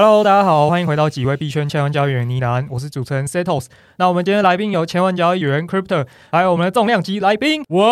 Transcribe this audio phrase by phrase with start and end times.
[0.00, 3.66] Hello，大家好，欢迎回到几位币圈千万交易员呢喃，我是主持人 Setos。
[3.96, 7.84] 那我们今天来宾有千万交易员 Crypto，还有我们的重量级来宾，哇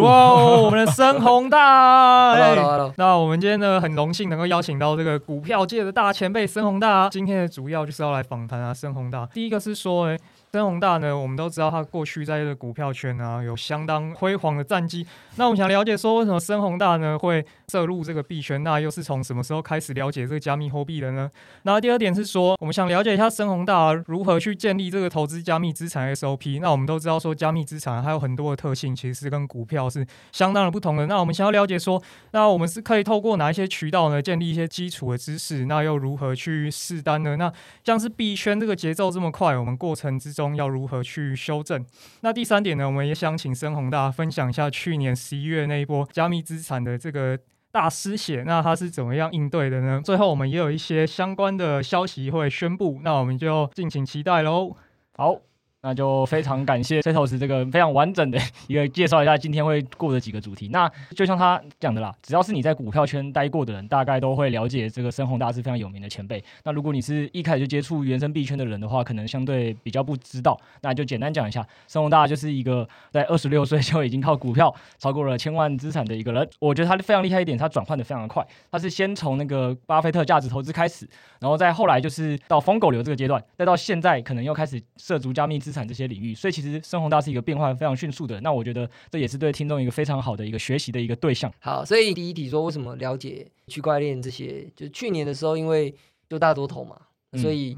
[0.00, 2.32] 哇，我们的深宏大。
[2.32, 2.94] Hello, hello, hello.
[2.96, 7.10] 那我们今天呢，很荣幸能够邀请到这个股票界的大前辈深宏大。
[7.10, 9.26] 今天的主要就是要来访谈啊，深宏大。
[9.26, 10.18] 第一个是说，哎。
[10.52, 15.06] 深红大呢，我们都知道他过去在这个股票圈啊有相当辉煌的战绩。
[15.36, 18.60] 那我们想了解说，为什么深红大呢会涉入这个币圈？
[18.64, 21.30] 那又是从什么时候开始了解这个加密货币的呢？
[21.62, 26.58] 那第二点是说，我们想了解一下深红大如何去建立这个投资加密资产 SOP。
[26.60, 31.06] 那我们都知道说，加密资产还有很多的特性，其实是跟股票是相当的不同的。
[31.06, 35.66] 那我们想要了解说，那我们是可以透过哪一些渠道呢，建立一些基础的知识？
[35.66, 37.36] 那又如何去试单呢？
[37.36, 37.52] 那
[37.84, 41.84] 像是币圈这个节奏这么快，我们过程之中要如何去修正？
[42.22, 47.38] 那第三点呢，我们也想请申宏大分享一下去年十一月那一波加密资产的这个
[47.70, 50.00] 大失血，那他是怎么样应对的呢？
[50.02, 54.74] 最后我们也有一些相关的消息会宣布，那我们就敬请期待喽。
[55.12, 55.49] 好。
[55.82, 60.68] 那就非常感谢 Setos 这个非常完整的一个介绍一下今天会过的几个主题。
[60.68, 66.42] 那就像他讲的啦，只要是你在股票圈待过的人，大概都会了解这个深红大是非常有名的前辈。
[66.64, 70.58] 那如果你是一开始就接触原生币圈的人的话，可能相对比较不知道。
[70.82, 76.46] 那就简单讲一下，深红大就是一个在二十六岁就已经靠股票超过了千万资产的一个人。
[76.58, 78.46] 我觉得他非常厉害一点，他转换的非常快。
[78.70, 81.08] 他是先从那个巴菲特价值投资开始，
[81.40, 86.34] 然后再后来就是到疯狗流这个阶段，再到现在可能又开始涉足加密资产这些领域。
[86.34, 91.52] 所以其实深宏大是一个变化非常迅速的，那我觉得这也是对听众一个非常好的一个学习的一个对象。
[91.60, 95.94] 好，所以第一题说为什么了解区块链这些，就是去年的时候，因为
[96.28, 97.00] 就大多头嘛，
[97.38, 97.76] 所以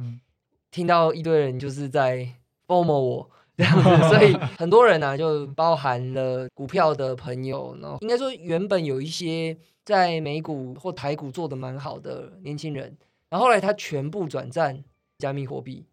[0.71, 2.29] 听到一堆人就是在
[2.67, 12.97] FOMO 我这样子，所以 很多人呢、啊、就包含了股票的朋友，然后应该说原本有一些在美股或台股做的蛮好的年轻人，
[13.29, 14.83] 然后后来他全部转战
[15.19, 15.85] 加密货币，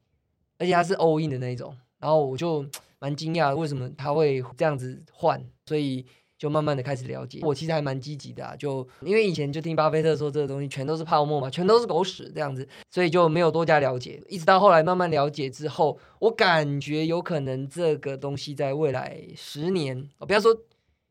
[0.58, 1.76] 而且他是 all in 的那一种。
[2.00, 2.66] 然后我就
[3.00, 5.44] 蛮惊讶，为什么他会这样子换？
[5.66, 6.06] 所以
[6.38, 7.40] 就慢慢的开始了解。
[7.42, 14.24] 我其实还蛮积极的啊，就因为以前就听巴菲特说这个东西全都是泡沫嘛，全都是狗屎这样子，所以就没有多加了解。
[14.28, 20.58] 一直到后来慢慢了解之后，我感觉有可能这个东西在未来十年，不要说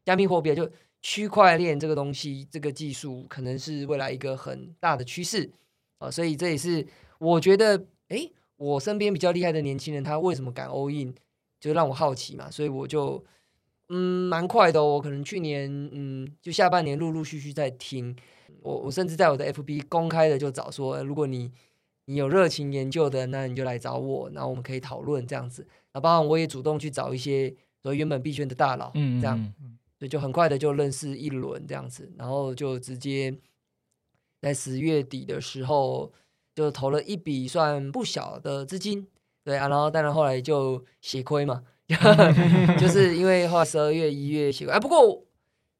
[0.04, 0.68] 加密货币，就
[1.02, 5.50] 区块链这个东西，这个技术可能是未来一个很大的趋势
[5.98, 6.10] 啊。
[6.10, 6.86] 所以这也是
[7.18, 8.32] 我觉得，诶。
[8.58, 11.14] 我身边比较厉害的年轻人，他为什么敢 all in，
[11.60, 13.24] 就让我好奇嘛，所以我就
[13.88, 18.16] 嗯蛮快的哦，我可能去年嗯就下半年陆陆续续在听，
[18.60, 21.52] 我我甚至在我的 FB 公开的就找说，如果你
[22.06, 25.64] 你有热情研究的，那你就来找我，然后我们可以讨论这样子，
[25.94, 29.54] 那包括我也主动去找一些所原本币圈的大佬，嗯，这样，
[29.98, 33.32] 所以就很快的就认识一轮这样子，然后就直接
[34.40, 36.12] 在十月底的时候。
[36.58, 39.06] 就投了一笔算不小的资金，
[39.44, 41.62] 对啊，然后当然后来就血亏嘛，
[42.80, 45.22] 就 是因为后来十二月一月血亏，哎，不过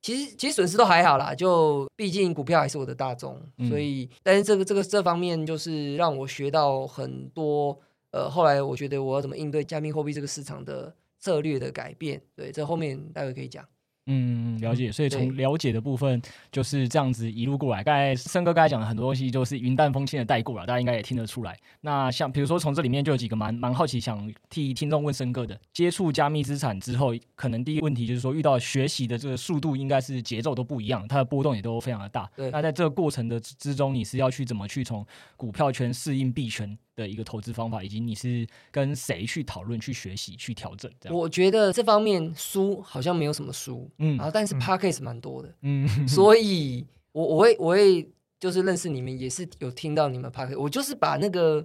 [0.01, 7.77] 其实其实损失都还好啦，就毕竟股票还是我的大宗，所以但是这个这个这方面就是让我学到很多，
[8.13, 13.65] 呃，后来我觉得我要怎么应对加密货币这个市场的策略的改变，对，这后面待会可以讲。
[14.11, 14.91] 嗯，了解。
[14.91, 16.21] 所以从了解的部分
[16.51, 17.85] 就是这样子一路过来。
[17.85, 21.55] 刚才森哥刚才讲的很多东西，就是云淡风轻的带过了，大家应该也听得出来。
[21.83, 32.29] 那像比如说从这里面就有几个蛮蛮好奇，想替听众问森哥的：接触加密资产之后，可能第一个问题就是说，遇到学习的这个速度应该是节奏都不一样，它的波动也都非常的大。
[32.35, 32.51] 对。
[32.51, 36.79] 那在这个过程的之中，你是要去怎么去从股票圈适应币圈？
[36.99, 40.91] 的一个投资方法，以及你是跟谁去讨论、去学习、去调整？
[41.01, 48.09] 这样，我觉得这方面书好像没有什么书，嗯，然后但是 Podcast 蛮多的，嗯，所以我我会我会
[48.41, 51.65] 就是认识你们，也是有听到你们 Podcast，我就是把那个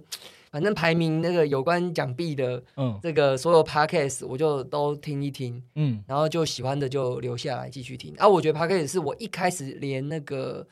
[0.52, 8.14] 反正排名那个有关奖币的，嗯，这个所有 Podcast 我就都听一听，嗯，然后就喜欢的就留下来继续听。
[8.18, 10.66] 啊，我觉得 Podcast 是我一开始连那个。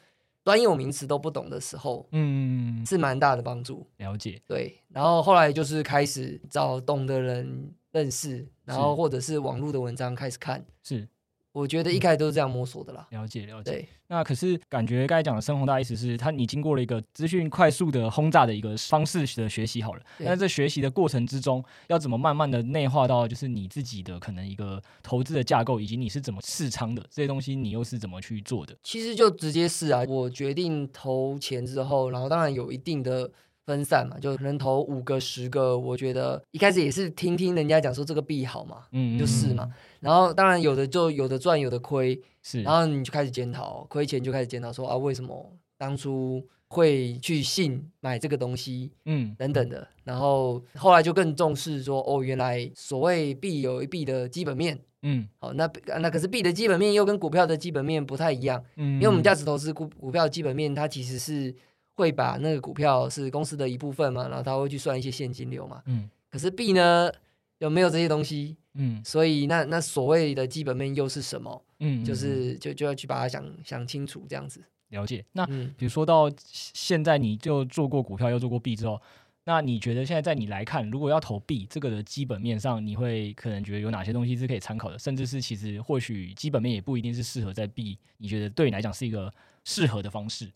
[0.44, 3.86] 专有名词都不懂的时候，嗯，是蛮大的帮助。
[3.98, 4.80] 了解，对。
[4.88, 11.08] 然后后来就是开始找懂的人认识，然后或者是网络的文章开始看，是。
[11.52, 13.06] 我觉得一开始都是这样摸索的啦。
[13.10, 13.70] 了解，了解。
[13.70, 20.02] 对，那可是感觉刚才讲的深宏大意思是他，你经过了一个资讯快速的轰炸的一个方式的学习好了。
[20.18, 28.74] 但是在学习的过程之中，要怎么慢慢的内化到就是你自己的可能一个投资的架构，以及你是怎么试仓的这些东西，你又是怎么去做的？
[28.82, 30.02] 其实就直接试啊。
[30.08, 33.30] 我决定投钱之后，然后当然有一定的。
[33.64, 35.78] 分散嘛，就可能投五个、十个。
[35.78, 39.68] 我觉得一开始也是听听人家讲说这个币好嘛，嗯，就是嘛。
[40.00, 42.62] 然后当然有的就有的赚，有的亏，是。
[42.62, 49.86] 然后你就开始检讨，亏钱就开始检讨说啊，为什么当初会去信买这个东西，嗯，等等的。
[50.04, 55.70] 然后后来就更重视说，哦，原来所谓币有一币的基本面，嗯，好，那
[56.00, 61.54] 那可是币的基本面又跟股票的基本面不太一样，嗯，因为我们价值投资股股票的基本面，它其实是
[61.94, 67.10] 会把那个股票是公司的一部分嘛，然后他会去算一些现金流嘛，嗯，可是币呢？
[67.58, 68.56] 有没有这些东西？
[68.74, 71.62] 嗯，所以那那所谓的基本面又是什么？
[71.78, 75.24] 嗯，就是就就要去把它想想清楚，这样子了解。
[75.30, 79.00] 那、嗯、比如说到现在，你就做过股票，又做过币之后，
[79.44, 84.98] 那你觉得现在在你来看，如果要投币，这个的基本面上，你会可能觉得有哪些东西是可以参考的？
[84.98, 90.50] 甚至是其实或许基本面也不一定是适合在币，你觉得对你来讲是一个适合的方式？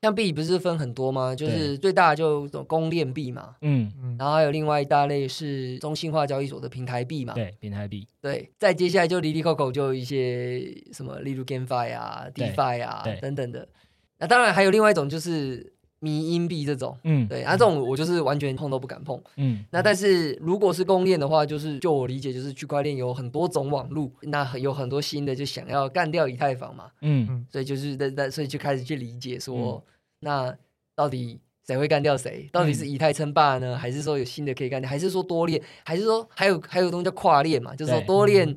[0.00, 1.34] 像币不是分很多吗？
[1.34, 10.60] 就是最大的就公链币嘛，嗯，然后还有另外一大类是中心化交易所的平台币嘛，对，平台币，对，再接下来就哩哩抠抠就一些
[10.92, 13.68] 什么，例如 GameFi 啊、DeFi 啊等等的。
[14.20, 19.64] 那当然还有另外一种就是迷因币这种，嗯，对，啊，这种我就是完全碰都不敢碰，嗯。
[19.70, 29.82] 那但是如果是公链的话，就是就我理解，就是区块链有很多种网路，那有很多新的就想要干掉以太坊嘛，嗯，所以就是在在，所以就开始去理解说，嗯、
[30.20, 30.56] 那
[30.94, 32.48] 到底谁会干掉谁？
[32.52, 34.88] 到底是以太称霸呢，嗯、还是说有新的可以干掉？
[34.88, 35.60] 还是说多链？
[35.84, 37.74] 还是说还有还有东西叫跨链嘛？
[37.74, 38.56] 就是说多链、嗯、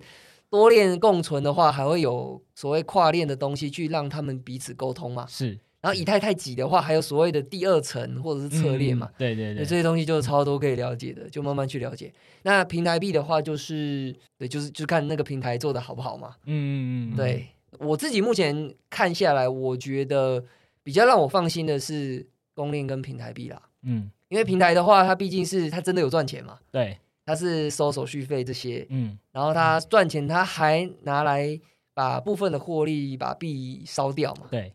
[0.51, 5.25] 多链共存的话，还会有所谓跨链的东西去让他们彼此沟通嘛？
[5.27, 5.57] 是。
[5.81, 9.15] 然后以太太挤的话，还有所谓的第二层或者是策略嘛、嗯？
[9.17, 12.13] 对对对，这些东西就是超多可以了解的，就慢慢去了解。
[12.43, 16.35] 那平台币的话，就是对，就是就看那个平台做的好不好嘛。
[16.45, 17.17] 嗯嗯嗯。
[17.17, 17.47] 对
[17.79, 20.43] 我自己目前看下来，我觉得
[20.83, 23.59] 比较让我放心的是公链跟平台币啦。
[23.81, 26.59] 嗯，因为平台的话，它毕竟是它真的有赚钱嘛。
[26.69, 26.95] 对，
[27.25, 28.85] 它是收手续费这些。
[28.91, 31.59] 嗯，然后它赚钱，它还拿来
[31.95, 34.45] 把部分的获利把币烧掉嘛。
[34.51, 34.71] 对。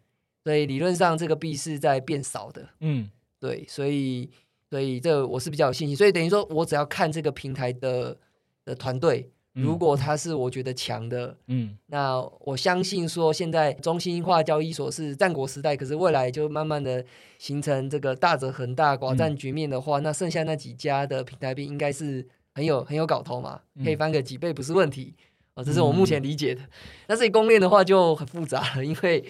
[0.47, 3.11] 所以理论上这个币是在变少的，嗯，
[3.41, 4.31] 对，所以
[4.71, 8.17] 所以这我是比较有信心，所以等于说我只要看这个平台的
[8.65, 17.05] 的团队，如果他是我觉得强的，嗯，那我相信说现在中心化交易所是战国时代，可是未来就慢慢的
[17.39, 25.13] 形成这个大者恒大寡占局面的话，嗯、那剩下那几家的平台币应该是很有很有搞头嘛，可以翻个几倍不是问题，
[25.55, 26.63] 哦，这是我目前理解的。
[27.09, 29.25] 那这公链的话就很复杂了，因为。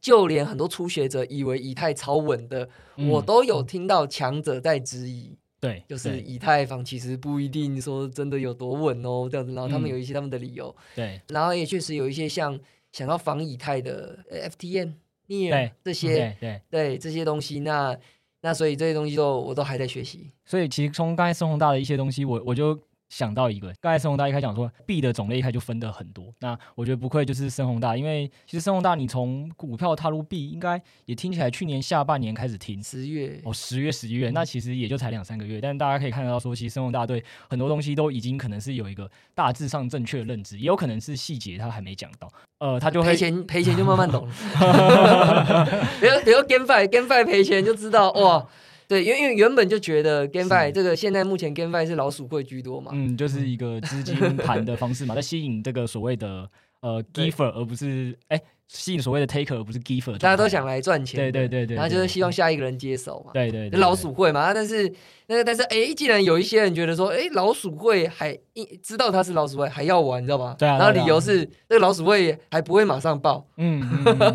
[0.00, 5.36] 就连很多初学者以为以太超稳的，嗯、我都有听到强者在质疑。
[5.58, 9.52] 对，就是以太坊其实不一定说真的有多稳哦，这样子。
[9.54, 10.74] 然后他们有一些他们的理由。
[10.94, 12.58] 对，然后也确实有一些像
[12.92, 14.92] 想要防以太的 FTM、
[15.28, 17.60] Near 这些，对对，对这些东西。
[17.60, 17.96] 那
[18.42, 20.30] 那所以这些东西都我都还在学习。
[20.44, 22.78] 所以其实从刚才孙宏大的一些东西，我我就。
[23.08, 42.28] 想到一个，刚才申宏大一开始讲说币的种类一开始就分得很多，那我觉得不愧就是深宏大，因为其实深宏大你从股票踏入币，应该也听起来去年下半年开始听，十月哦，十月十一月，那其实也就才两三个月，但大家可以看得到说，其实深宏大对很多东西都已经可能是有一个大致上正确的认知，也有可能是细节他还没讲到，
[42.58, 44.26] 呃，他就会赔钱赔钱就慢慢懂。
[44.28, 48.46] 了，比如比如 GameFi GameFi 赔钱就知道哇。
[48.88, 56.48] 对，因为因为原本就觉得 GameFi 这个现在目前 GameFi 是老鼠会居多嘛，嗯，就是一个资金盘的方式嘛， 在吸引这个所谓的
[56.80, 58.40] 呃 Giver，而不是哎。
[58.68, 64.92] 吸引所谓的 taker 而不是 giver，大家都想来赚钱，对对对对，然后就是希望下一个人接手嘛，对对，老鼠会嘛，但是
[65.28, 68.36] 那个但是哎，既然有一些人觉得说，哎，老鼠会还
[68.82, 70.54] 知道它是老鼠会还要玩，你知道吗？
[70.58, 73.82] 对啊，然后理由是这个老鼠会还不会马上爆，嗯，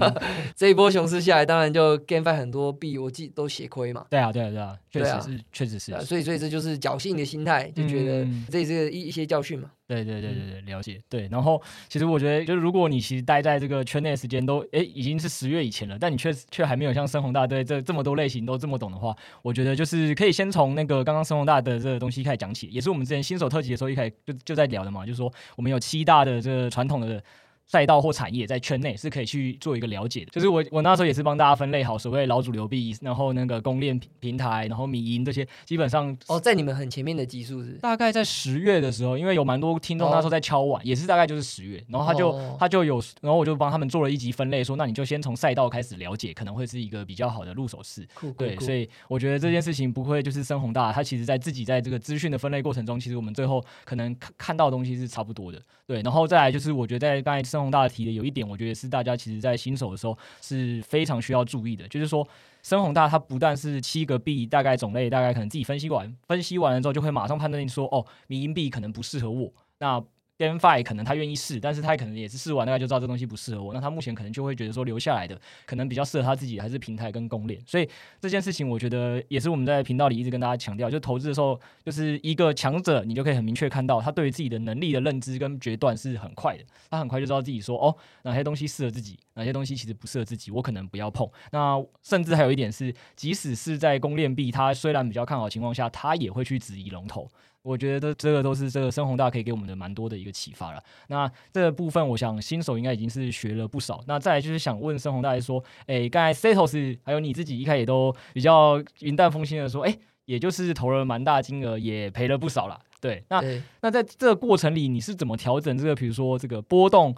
[0.55, 9.71] 这一波熊市下来，当然就 GameFi 很多币，我记都血亏嘛，对啊对啊对啊，确实是确实是，所以所以这就是侥幸的心态，就觉得这是一一些教训嘛。
[9.87, 11.01] 对对对对对，了解。
[11.09, 27.23] 对，然后其实我觉得，就是如果你其实待在这个圈内的时间都，哎，已经是十月以前了，但你却却还没有像深红大队这这么多类型都这么懂的话，我觉得就是可以先从那那个刚刚深宏大的这个东西开始讲起，也是我们之前新手特辑的时候一开始就就在聊的嘛，就是说我们有七大的这个传统的。
[27.71, 48.05] 赛道或产业在圈内是可以去做一个了解的，就是我我那时候也是帮大家分类好所谓老主流币，然后那个公链平台，然后米银这些，基本上哦，在你们很前面的集数是大概在十月的时候，因为有蛮多听众那时候在敲碗，哦、也是大概就是十月，然后他就、哦、他就有，然后我就帮他们做了一集分类，说那你就先从赛道开始了解，可能会是一个比较好的入手式。
[48.13, 55.61] 酷对，所以我觉得这件事情不会就是深宏大，他其实在自己在这个资讯的分类过程中，其实我们最后可能看看到的东西是差不多的。
[55.87, 58.47] 对，然后再来就是我觉得在刚才深宏大提的有一点。
[58.47, 62.27] 我觉得是大家其实，在新手的时候是非常需要注意的，就是说，
[62.63, 69.51] 深宏大它不但是七个币，大概种类，大概可能自己分析完，分析完了之后，就会马上判断说，哦，迷因币可能不适合我。
[69.79, 70.03] 那
[70.41, 77.87] GameFi 可能他愿意试，但是他可能也是试完大概就知道这东西不适合我，那他目前可能就会觉得说留下来的可能比较适合他自己还是平台跟公链，所以
[78.19, 91.29] 这件事情我觉得也是我们在频道里一直跟大家强调，就投资的时候就是一个强者，你就可以很明确看到他对于自己的能力的认知跟决断是很快的，他很快就知道自己说哦哪些东西适合自己，哪些东西其实不适合自己，我可能不要碰。
[91.51, 97.29] 那甚至还有一点是，即使是在公链币，他虽然比较看好的情况下，他也会去质疑龙头。
[97.63, 100.83] 我觉得这个都是这个深宏大可以给我们的蛮多的一个启发了。
[101.09, 104.03] 那这个部分，我想新手应该已经是学了不少。
[104.07, 112.79] 那再来就是想问深宏大说，哎，刚才 Setos 还有你自己一开始也都比较云淡风轻的说，哎，也就是投了蛮大金额，也赔了不少了。
[112.99, 115.93] 对，那对那在这个过程里，你是怎么调整这个？
[115.93, 117.15] 比如说这个波动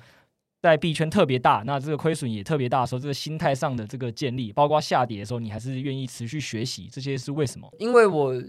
[0.62, 7.70] 在币圈特别大，那这个亏损也特别大的时候，这个心态上的这个建立，包括下跌的时候，你还是愿意持续学习，这些是为什么？
[7.80, 8.44] 因为我。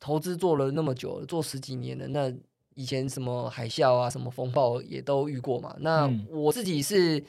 [0.00, 2.32] 投资做了那么久了，做十几年了，那
[2.74, 5.76] 以前什么海啸啊、什么风暴也都遇过嘛。
[5.80, 7.22] 那我自己是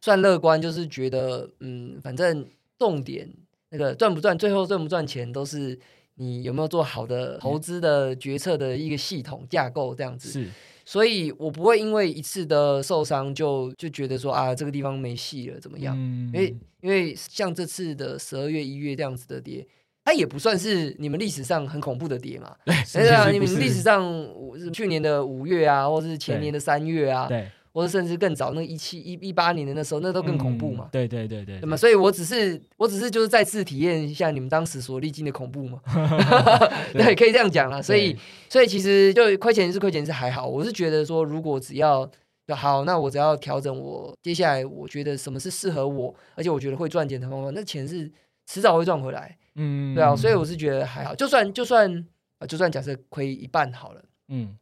[0.00, 3.30] 算乐观，就是觉得，嗯，反正重点
[3.68, 5.78] 那个赚不赚，最后赚不赚钱，都是
[6.14, 10.30] 你有没有做好的投资的决策的一个系统架构这样子。
[10.30, 10.48] 是，
[10.86, 15.94] 所以我不会因为一次的受伤就就觉得说啊，这个地方没戏了，怎么样？
[15.98, 19.66] 嗯，因为因为像这次的十二月、一月这样子的跌。
[20.06, 22.54] 它也不算是你们历史上很恐怖的跌嘛？
[22.64, 24.00] 对啊，你们历史上
[24.56, 30.84] 是去年的五月啊，或是前年的三月啊，对，或者甚至更早那一七一一八年的那时候，那都更恐怖嘛？
[30.84, 31.76] 嗯、对对对对，那么？
[31.76, 35.80] 所以我只是我只是就是再次体验一下你们当时所历经的恐怖嘛？
[36.94, 37.82] 对，对，可以这样讲了。
[37.82, 38.16] 所以
[38.48, 42.08] 所以其实就亏钱是亏钱是还好，我是觉得说如果只要
[42.46, 48.08] 就好，那我只要调整我接下来我觉得什么是适合我，而且我觉得会赚钱的方法，那钱是
[48.46, 49.36] 迟早会赚回来。
[49.56, 52.06] 嗯，对啊，所以我是觉得还好，就算就算
[52.38, 54.56] 啊，就算假设亏一半好了，嗯，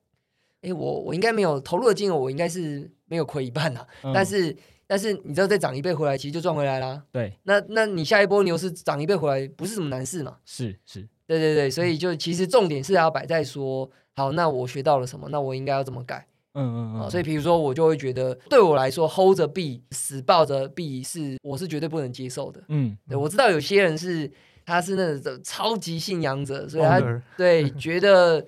[0.63, 3.87] 哎、欸，我我应该没有投入的金额，我应该是没有亏一半啊。
[4.03, 7.03] 嗯、但是但是你知道再涨一倍回来，其实就赚回来啦。
[7.11, 10.39] 对，那那你下一波牛市涨一倍回来，不是什么难事嘛？
[10.45, 15.29] 是是，对对对，所以就其实重点是要摆在说，好，那我学到了什么？
[15.31, 16.27] 那我应该要怎么改？
[16.55, 17.11] 嗯嗯嗯。
[17.11, 22.63] 所以比如说我就会觉得，对我来说，hold 着币死抱着币是我是绝对不能接受的。
[22.69, 24.31] 嗯，对，我知道有些人是。
[24.67, 26.99] 他是那种超级信仰者，所以他
[27.37, 28.43] 对 觉得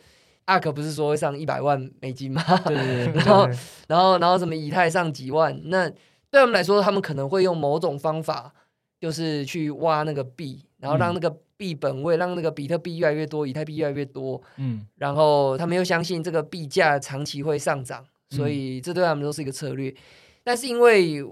[0.47, 2.43] ARK 不是说会上一百万美金吗？
[2.65, 3.47] 对对对，然后
[3.87, 8.51] 然后然后什么以太上几万，那对他们来说，他们可能会用某种方法，
[8.99, 19.95] 就是去挖那个币，然后让那个币本位，让那个比特币越来越多，以太币越来越多，嗯，然后他们又相信这个币价长期会上涨，所以这对他们都是一个策略，
[20.43, 21.25] 但是因为。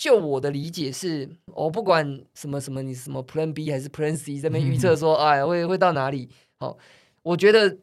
[0.00, 6.28] 就我的理解是，我不管什么什么，你什么 Plan B 还是 Plan C 这边预测说， 哎，会会到哪里？
[6.60, 6.78] 好，
[7.24, 7.76] 我觉得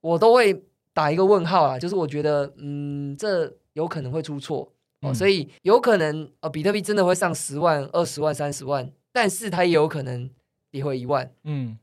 [0.00, 0.60] 我都会
[0.92, 4.72] 打一个问号啊，就是我觉得，嗯，这有可能会出错
[5.02, 10.28] 哦，所以有可能呃，比特币真的会上十万、二十万、三十万，但是它也有可能
[10.72, 11.78] 跌回一万，嗯，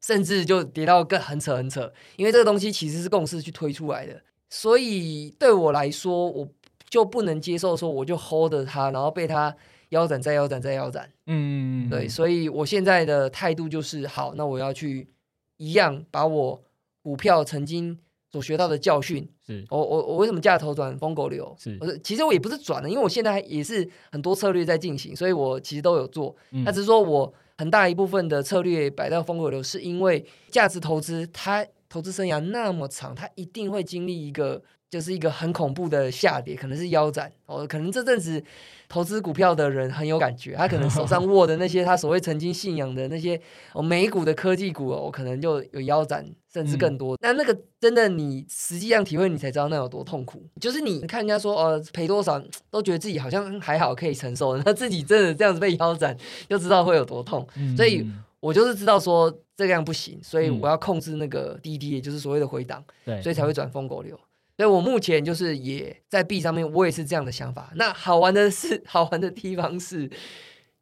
[0.00, 6.48] 甚至就跌到更很扯很扯，因为这个东西其实是共识去推出来的，所以对我来说，我。
[6.88, 9.54] 就不能接受说我就 hold 着它，然后被它
[9.88, 11.10] 腰斩再腰斩再腰斩。
[11.26, 15.08] 嗯，对，所以我现在的态度就是好，那我要去
[15.56, 16.62] 一样把我
[17.02, 17.98] 股票曾经
[18.30, 21.54] 所学到的教训，是我我我为什么价投转疯狗流？
[21.58, 26.36] 是，其实我也不是转了，因为我现在也是很多策略在进行，所以我其实都有做。
[26.50, 34.62] 那、嗯、只是说我很大一部分的策略摆到风口流，是因为价值投资它投资生涯那么长，它一定会经历一个。
[34.90, 37.66] 就是一个很恐怖的下跌，可能是腰斩哦。
[37.66, 38.42] 可能这阵子
[38.88, 43.40] 投资股票的人很有感觉，他可能手上握的那些他所谓曾经信仰的那些
[43.72, 47.16] 哦美股的科技股哦，可能就有腰斩，甚至更多。
[47.20, 50.42] 那、嗯、那个真的，你实际上体会，你才知道那有多痛苦。
[50.60, 52.40] 就是你看人家说哦赔多少，
[52.70, 56.16] 都觉得自己好像还好可以承受，那自己真的这样子被腰斩，
[56.48, 57.46] 就知道会有多痛。
[57.56, 64.16] 嗯、所以我就是知道说这样不行，所以我要控制那个滴滴，也就是所谓的回档，对，所以才会转疯狗流。
[64.56, 67.72] 所以我目前就是也在币上面，我也是这样的想法。
[67.76, 70.10] 那好玩的是， 好玩的地方是，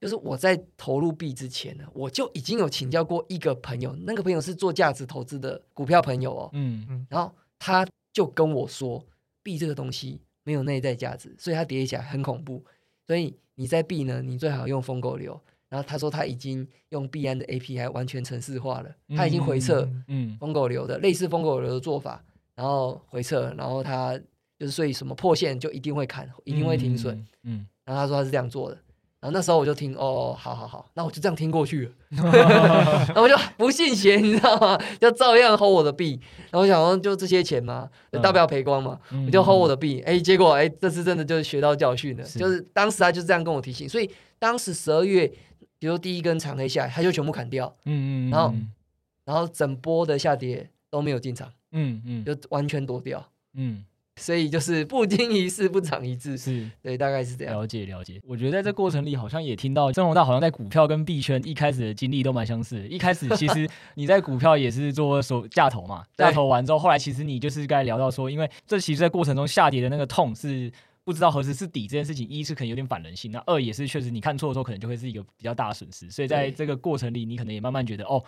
[0.01, 6.51] 就是我在投入币之前呢，我就已经有请教过一个朋友，那个朋友是做价值投资的股票朋友哦。
[6.53, 7.07] 嗯嗯。
[7.11, 9.05] 然后他就跟我说，
[9.43, 12.65] 币这个东西没有内在价值，所以它跌起来很恐怖。
[13.07, 15.41] 所以你在币呢，你最好用疯狗流。
[15.69, 22.25] 然后他说他已经用币安的 API 完全程式化了，他已经回测嗯疯狗流的类似疯狗流的做法。
[22.55, 24.19] 然后回撤，然后他
[24.59, 27.17] 就是所以什么破线就一定会砍，一定会停损。
[27.43, 28.77] 嗯，嗯然后他说他是这样做的，
[29.21, 31.93] 然后那时候我就听，哦，好好好，那我就这样听过去了。
[33.09, 34.79] 然后我就不信邪，你知道吗？
[35.01, 36.21] 就照样 hold 我的币。
[36.51, 37.91] 然后我想说，就这些钱嘛，
[38.23, 40.01] 大不了赔光嘛，嗯、我就 hold 我的币。
[40.03, 42.25] 哎、嗯，结果哎，这次真的就是学到教训了。
[42.25, 44.09] 是就是当时他就这样跟我提醒，所以
[44.39, 45.27] 当时十二月，
[45.79, 47.75] 比如说第一根长黑下来，他就全部砍掉。
[47.87, 48.31] 嗯嗯。
[48.31, 48.55] 然后，
[49.25, 51.51] 然后整波的下跌都没有进场。
[51.75, 52.25] 嗯嗯。
[52.25, 53.23] 就完全躲掉。
[53.53, 53.85] 嗯。
[54.17, 57.53] 所以就是不经一事不长一智，是对，大概是这样。
[57.53, 62.87] 了解了解，我觉得在这过程里，好像也听到曾宏大好像在股票跟币圈一开始的经历都蛮相似。
[62.87, 70.71] 一开始其实你在股票也是做手价投嘛， 价投完之后，后来其实你就是刚才聊到说，因为这其实在过程中下跌的那个痛是
[71.03, 76.09] 不知道何时是底这件事情，一是可能有点反人性，那二也是确实你看错的时候，可能就会是一个比较大的损失。
[76.09, 78.23] 所以在这个过程里，你可能也慢慢觉得哦，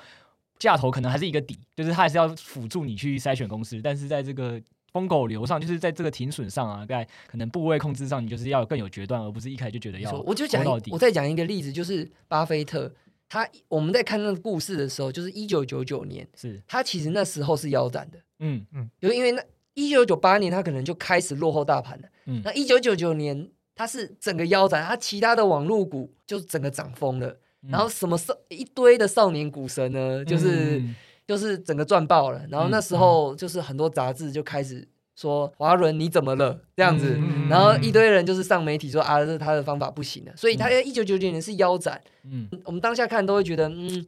[0.59, 4.61] 价投可能还是一个底，就是它还是要辅助你去筛选公司，但是在这个。
[4.93, 10.11] 疯狗流上，就是在这个停损上啊，在可能部位控制上，你就是要更有决断，而不是一开始就觉得要。
[10.21, 12.91] 我就讲，我再讲一个例子，就是巴菲特，
[13.29, 16.63] 他我们在看那个故事的时候，就是一九九九年，是。
[16.67, 18.65] 他其实那时候是腰斩的，嗯。
[18.73, 19.45] 嗯，就因为那
[19.75, 27.37] 一九九八年他可能就开始落后大盘了，嗯，那一九九九年他是整个腰斩，他其他的网络股就整个涨疯了，嗯、
[27.71, 30.79] 然后什么少一堆的少年股神呢，就是。
[30.79, 30.95] 嗯。
[31.27, 36.57] 就是整个赚爆了，然后那时候就是很多杂志就开始说华伦你怎么了？
[36.77, 37.19] 这样子，
[37.51, 44.07] 然后一堆人就是上媒体说啊，这他的方法不行了，所以他一九九九年是腰斩，嗯，我们当下看都会觉得嗯，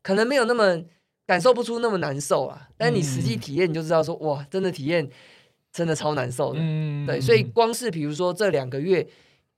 [0.00, 0.80] 可能没有那么
[1.26, 5.10] 感受不出那么难受啊，但你实际体验你就知道说哇，真的体验
[5.72, 6.60] 真的超难受的，
[7.04, 9.04] 对，所以光是比如说这两个月，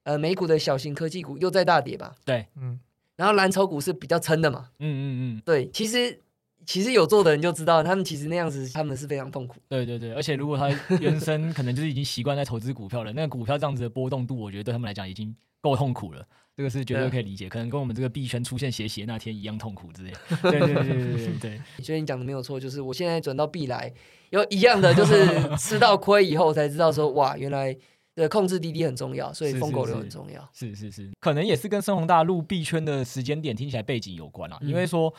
[0.04, 2.80] 呃，美股的小型科技股又在大跌吧，对，嗯，
[3.22, 5.04] 然后蓝筹股是比较撑的嘛，嗯嗯
[5.38, 6.18] 嗯，对，其实。
[6.64, 9.56] 其实有做的人就知道，他们其实那样子，他们是非常痛苦。
[9.68, 16.24] 对对对，而且如果他原生可能就是已经习惯在投资股票了，那个股票这样子的波动度，我觉得对他们来讲已经够痛苦了。
[16.56, 20.12] 这个是绝对可以理解，可能跟我们这个币圈出现斜斜那天一样痛苦之类。
[20.40, 21.60] 对对对对对对对。
[21.82, 23.92] 所以 你讲的没有错，就是我现在转到币来，
[24.30, 25.26] 有一样的，就是
[25.56, 27.76] 吃到亏以后才知道说，哇，原来
[28.14, 30.48] 的控制滴滴很重要，所以疯狗流很重要。
[30.52, 35.12] 是是是，是，可能也是跟深宏大陆币圈的时间点听起来背景有关啊，因为说。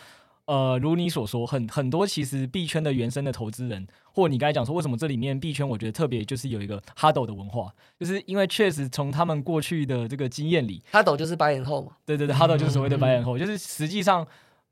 [0.46, 14.28] 呃，如你所说，很很多其实币圈的原生的投资人，或你刚才讲说，为什么这里面币圈我觉得特别就是有一个 HODL 的文化，就是因为确实从他们过去的这个经验里，HODL 就是白眼后嘛，对对对，HODL 就是所谓的 buy and hold， 就是实际上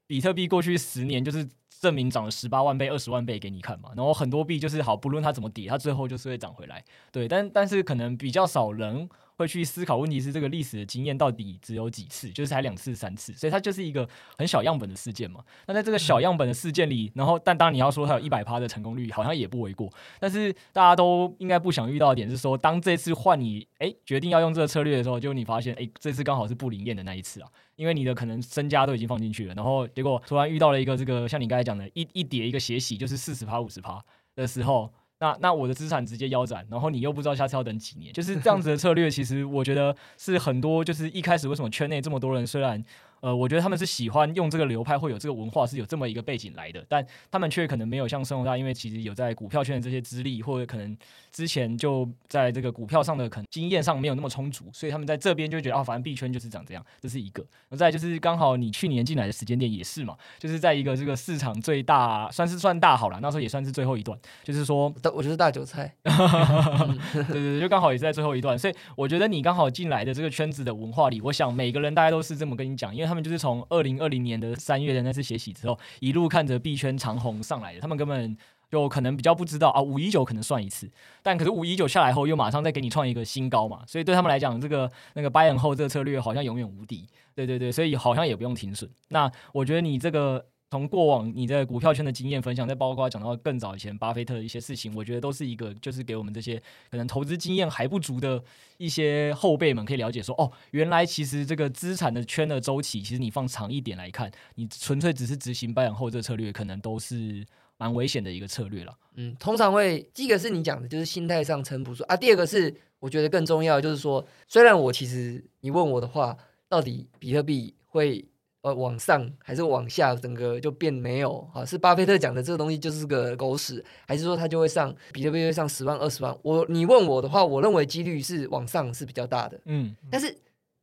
[0.06, 1.48] 比特币过去十年就是
[1.82, 9.10] 证明涨了十八万倍、二十万倍给你看嘛，然后很多币就是好，不论它怎么跌，它最后就是会涨回来，对，但但是可能比较少人。
[9.42, 15.44] 会去思考问题是这个历史的经验到底只有几次，就是才两次三次，所以它就是一个很小样本的事件嘛。
[15.68, 19.92] 那在这个小样本的事件里，然后但当你要说它有一百趴的成功率，好像也不为过。
[20.20, 34.00] 但是大家都应该不想遇到的点是说，当这次换你哎决定要用这个策略的时候，就你发现哎这次刚好是不灵验的那一次啊，因为你的可能身家都已经放进去了，然后结果突然遇到了一个这个像你刚才讲的一一叠一个血洗，就是四十趴五十趴
[34.36, 34.92] 的时候。
[35.22, 39.10] 那那我的资产直接腰斩，然后你又不知道下次要等几年，就是这样子的策略。
[39.10, 42.84] 其实我觉得是很多，就是一开始为什么圈内这么多人虽然。
[43.22, 50.98] 呃，我觉得他们是喜欢用这个流派，会有这个文化，是有这么一个背景来的，但他们却可能没有像深宏大，因为其实有在股票圈的这些资历，或者可能
[51.32, 57.46] 之前就在这个股票上的可能经验上没有那么充足，所以他们在这边就觉得啊，反正币圈就是长这样，这是一个。
[57.78, 65.94] 再就是刚好你去年进来的时间点也是嘛，就是在一个这个市场最大，算是算大好了，那时候也算是最后一段，就是说，我就是大韭菜，
[67.14, 73.11] 对对对，就刚好也是在最后一段，所以我觉得你刚好进来的这个圈子的文化里，我想每个人大家都是这么跟你讲，因为。
[73.12, 77.82] 他们就是从二零二零年的三月的那次血洗之后，一路看着币圈长虹上来的。
[77.82, 78.38] 他们根本
[78.70, 80.90] 就可能比较不知道啊，五一九可能算一次，
[81.22, 83.84] 但可是五一九下来后，又马上再给你创一个新高嘛。
[83.86, 87.06] 所以对他们来讲，这个那个 buy and hold 这个策略好像永远无敌。
[87.36, 88.90] 对对对，所以好像也不用停损。
[89.10, 90.46] 那我觉得你这个。
[90.72, 96.58] 从过往你在股票圈的经验分享，再包括讲到更早以前巴菲特的一些事情，我觉得都是一个，就是给我们这些
[96.90, 98.42] 可能投资经验还不足的
[98.78, 108.98] 一些后辈们可以了解说，哦，原来其实这个资产的圈的周期，其实你放长一点来看，你纯粹只是执行 buy and hold 这个策略，可能都是蛮危险的一个策略了。
[109.16, 112.16] 嗯，通常会第一个是你讲的，就是心态上撑不住啊。
[112.16, 116.38] 第二个是我觉得更重要，就是说，虽然我其实你问我的话，
[116.70, 118.24] 到底比特币会。
[118.64, 121.66] 呃，往上还是往下，整个就变没有啊？
[121.66, 126.38] 是巴菲特讲的这个东西就是个狗屎，还是说它就会上比特币会上十万二十万？
[126.44, 129.60] 我你问我的话，我认为几率是往上是比较大的。
[129.66, 130.38] 嗯，但是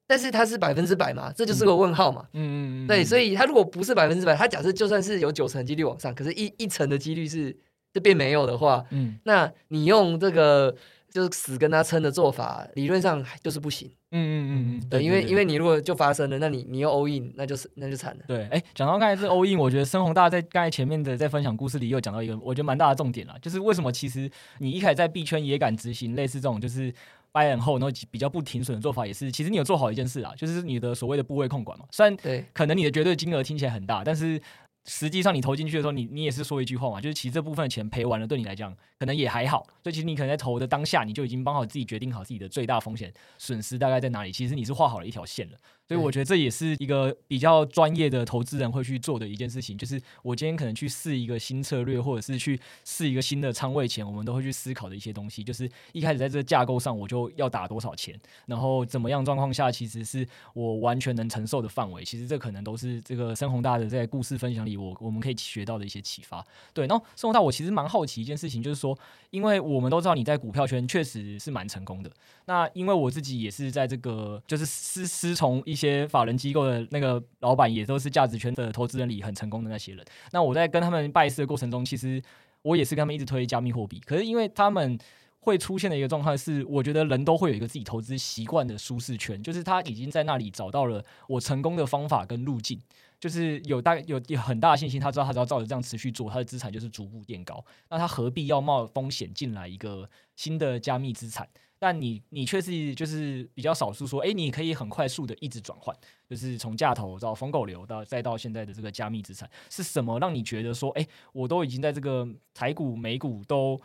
[0.08, 1.32] 但是它是百分之百嘛？
[1.32, 2.26] 这就是个问号嘛？
[2.32, 2.86] 嗯嗯嗯。
[2.88, 7.56] 对，所以它如果不是百分之百，它假设就算是有九成几率往上，可是一一成的几率是
[7.92, 10.74] 这变没有的话，嗯，那你用这个
[11.10, 13.90] 就是死跟他撑的做法，理论上就是不行。
[14.10, 18.24] 嗯嗯嗯嗯，对，因为因为你如果就发生了，那你你又 all in，那就是那就惨了。
[18.26, 26.90] 对，哎，讲到刚才是 all in，我觉得深宏大在刚才前面的在分享故事里又讲到一个我觉得蛮大的重点了，就是为什么其实你一开始在币圈也敢执行类似这种就是
[27.32, 31.84] buy and hold，然后比较不停损的做法，也是其实你有做好一件事啊，就是你的所谓的部位控管嘛。
[31.90, 34.40] 虽然对，可能你的绝对金额听起来很大，但是。
[34.88, 39.64] 实际上你投进去的时候，你你也是说一句话嘛，就是其实这部分钱赔完了，对你来讲可能也还好。
[39.84, 44.32] 所以其实你可能在投的当下，你就已经帮好自己决定好自己的最大风险损失大概在哪里。
[44.32, 45.58] 其实你是画好了一条线了。
[45.88, 55.42] 所以我觉得这也是一个比较专业的投资人会去做的一件事情，就是我今天可能去试一个新策略，或者是去试一个新的仓位前，我们都会去思考的一些东西。
[55.42, 62.04] 就是一开始在这个架构上，我就要打多少钱，然后怎么样状况下，其实是我完全能承受的范围。
[62.04, 66.44] 其实这可能都是这个深宏大的在故事分享里，我我们可以学到的一些启发。
[66.74, 68.94] 对，然后深宏大，我其实蛮好奇一件事情，就是说，
[69.30, 72.10] 因为我们都知道你在股票圈确实是蛮成功的。
[72.44, 75.77] 那因为我自己也是在这个，就是师师从一。
[75.78, 80.04] 一些法人机构的那个老板也都是价值圈的投资人里很成功的那些人。
[80.32, 82.20] 那我在跟他们拜师的过程中，其实
[82.62, 84.00] 我也是跟他们一直推加密货币。
[84.04, 84.98] 可是因为他们
[85.38, 92.76] 会出现的一个状况是，我觉得人都会有一个自己投资习惯的舒适圈，就是他已经在那里找到了我成功的方法跟路径，
[93.20, 97.64] 就是有大有有很大的信心，他知道他只要照着这样持续做，他的资产就是逐步垫高。
[97.88, 101.48] 那他何必要冒风险进来一个新的加密资产？
[101.78, 105.96] 但你你却是就是比较少数说，哎，你可以很快速的一直转换，
[106.28, 113.80] 就是从价投到疯狗流到再到现在的这个加密资产，是什么让你觉得说，哎，我都已经在这个台股、美股都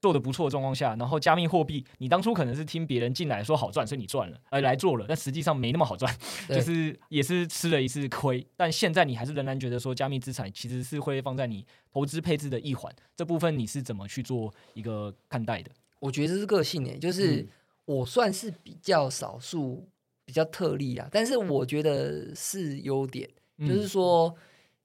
[0.00, 6.14] 做得不错的状况下，然后加密货币，你当初可能是听别人进来说好赚，所以你赚了，而来做了，但实际上没那么好赚，
[6.46, 8.46] 就是也是吃了一次亏。
[8.56, 15.70] 但现在你还是仍然觉得说，加密资产其实是会放在你投资配置的一环，这部分你是怎么去做一个看待的？
[16.00, 17.46] 我觉得这是个性诶，就是
[17.84, 19.88] 我算是比较少数、
[20.24, 24.34] 比较特例啊，但是我觉得是优点，就是说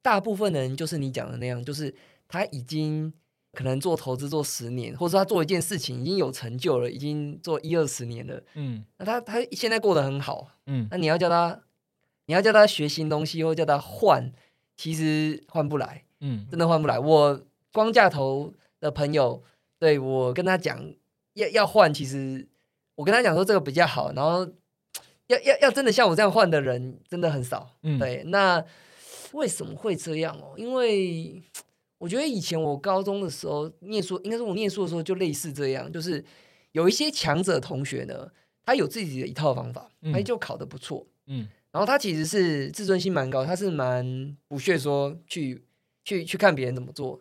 [0.02, 1.93] 大部分人就是你讲的那样，就是
[2.28, 3.13] 他已经
[3.52, 11.62] 可能做投资做十年，或者说他做一件事情已经有成就了，已经做一二十年了，嗯，那他他现在过得很好，嗯，那你要叫他，
[12.26, 14.32] 你要叫他学新东西，或叫他换，
[14.76, 16.97] 其实换不来，嗯，真的换不来。
[16.97, 19.43] 我光价投的朋友，
[19.78, 20.93] 对，我跟他讲。
[21.34, 22.48] 要要换，其实
[22.96, 24.48] 我跟他讲说这个比较好，然后
[25.28, 27.76] 要要要真的像我这样换的人真的很少。
[27.84, 28.63] 嗯，对，那
[29.32, 30.54] 为什么会这样哦？
[30.58, 31.41] 因为
[31.98, 36.24] 我觉得以前我高中的时候念书，应该是我念书的时候就类似这样，就是
[36.74, 38.30] 有一些强者同学呢，
[38.65, 41.08] 他有自己的一套方法，他就考得不错。
[41.28, 45.63] 嗯，然后他其实是自尊心蛮高，他是蛮不屑说去
[46.04, 47.19] 去去看别人怎么做。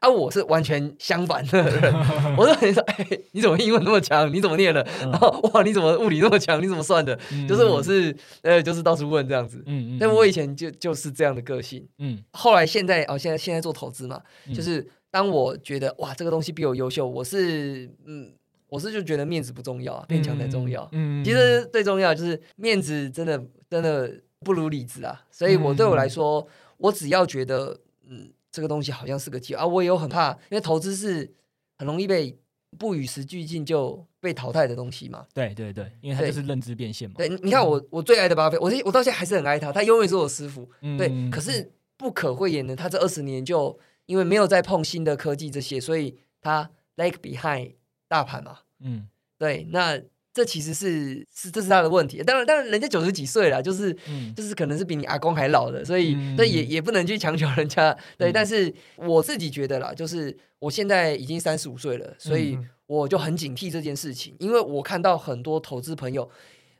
[0.00, 1.92] 啊，我是完全相反的人。
[2.38, 4.32] 我说：“你说，哎，你怎么英文那么强？
[4.32, 4.86] 你怎么念的？
[5.00, 6.62] 然后哇，你怎么物理那么强？
[6.62, 7.18] 你怎么算的？
[7.48, 9.60] 就是我是呃，就是到处问这样子。
[9.66, 9.98] 嗯嗯。
[9.98, 11.84] 但我以前就就是这样的个性。
[11.98, 12.22] 嗯。
[12.30, 14.22] 后来现在哦，现在现在做投资嘛，
[14.54, 18.30] 就是当我觉得哇，这个东西比我优秀，我是嗯，
[18.68, 20.88] 我是就觉得面子不重要啊，变强才重要。
[20.92, 21.24] 嗯。
[21.24, 24.12] 其实最重要就是面子，真的真的
[24.44, 25.22] 不如里子啊。
[25.32, 28.30] 所以我对我来说，我只要觉得嗯。
[28.50, 29.66] 这个东西好像是个机会啊！
[29.66, 31.34] 我也有很怕，因为投资是
[31.76, 32.38] 很容易被
[32.78, 35.26] 不与时俱进就被淘汰的东西嘛。
[35.32, 37.14] 对对对，因为它就是认知变现嘛。
[37.18, 40.68] 对，对，你看我我最爱的巴菲特，我我到现在还是很爱他，他永远是我师傅。
[40.82, 47.74] 嗯、对，可是不可讳言的，他这二十年就因为没有再碰新的科技这些，所以他 lag behind
[48.08, 48.60] 大盘嘛。
[48.80, 49.08] 嗯，
[49.38, 50.00] 对，那。
[50.38, 57.92] 这其实是是这是他的问题，当然当然人家九十几岁了，就是、嗯、就是可能是比你阿公还老的，所以这、嗯、也也不能去强求人家。
[58.16, 66.30] 对，嗯、但是我自己觉得啦，就是我现在已经三十五岁了，所以我就很警惕这件事情，因为我看到很多投资朋友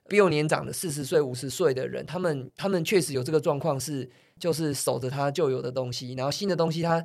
[0.08, 7.04] 比我年长的四十岁、五十岁的人，他们他们确实有这个状况，是就是守着他旧有的东西，然后新的东西他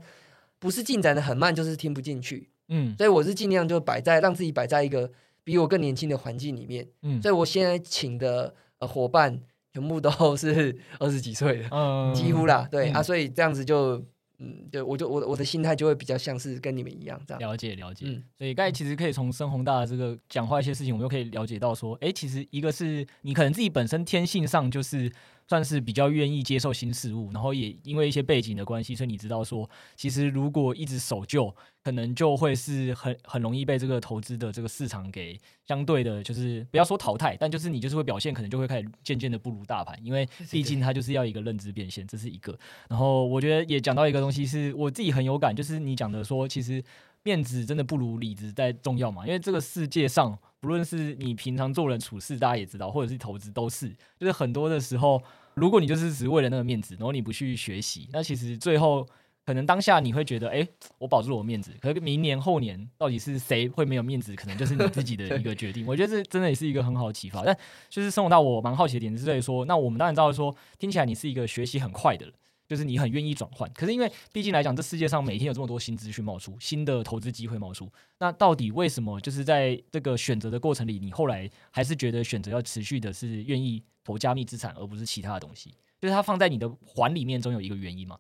[0.59, 2.51] 不是进展的很慢，就是听不进去。
[2.67, 5.09] 嗯，所以我是尽量就摆在让自己摆在一个。
[5.43, 9.39] 比我更年轻的环境里面，嗯，所以我现在请的呃伙伴
[9.73, 14.03] 全部都 是二十几岁的，嗯，几乎啦，对、嗯、啊，所以这样子就，
[14.39, 17.41] 嗯，对，我就我我的心态就会比较像是跟你们一样这样。
[17.41, 25.12] 了解了解，嗯，所以刚才其实可以从深宏大的这个讲话一些事情，我们就可以了解到说，哎，其实一个是你可能自己本身天性上就是。
[25.47, 31.53] 算是比较愿意接受新事物，然后也因为一些背景的关系，所以你知道说，其实如果一直守旧，
[31.84, 42.58] 可能就会是很很容易被这个投资的这个市场给相对的，就是不要说淘汰，但就是你就是会表现，可能就会开始渐渐的不如大盘，因为毕竟它就是要一个认知变现，这是一个。
[42.89, 46.84] 然后我觉得也讲到一个东西，是我自己很有感，就是你讲的说，其实。
[47.23, 49.25] 面子真的不如里子在重要嘛？
[49.25, 55.21] 因为这个世界上，不论是你平常做人处事，大家也知道，或者是投资，都是，就是很多的时候，
[55.55, 59.07] 如果你就是只为了那个面子，然后你不去学习，那其实最后。
[59.45, 61.73] 可能当下你会觉得，哎、欸，我保住了我面子。
[61.81, 64.33] 可是明年后年，到底是谁会没有面子？
[64.38, 65.86] 可能就是你自己的 一个决定。
[65.86, 67.43] 我觉得这真的也是一个很好的启发。
[67.43, 67.53] 但
[67.89, 72.33] 就是生活到，我蛮好奇的点是在于说，那我们当然知道说，听起来你是一个学习很快的人，
[72.73, 73.71] 就是你很愿意转换。
[73.71, 85.75] 可是因为毕竟来讲，这世界上每天有这么多新资讯冒出，新的投资机会冒出，那到底为什么就是在这个选择的过程里，你后来还是觉得选择要持续的是愿意投加密资产，而不是其他的东西？
[86.01, 88.17] 就是它放在你的环里面，总有一个原因嘛？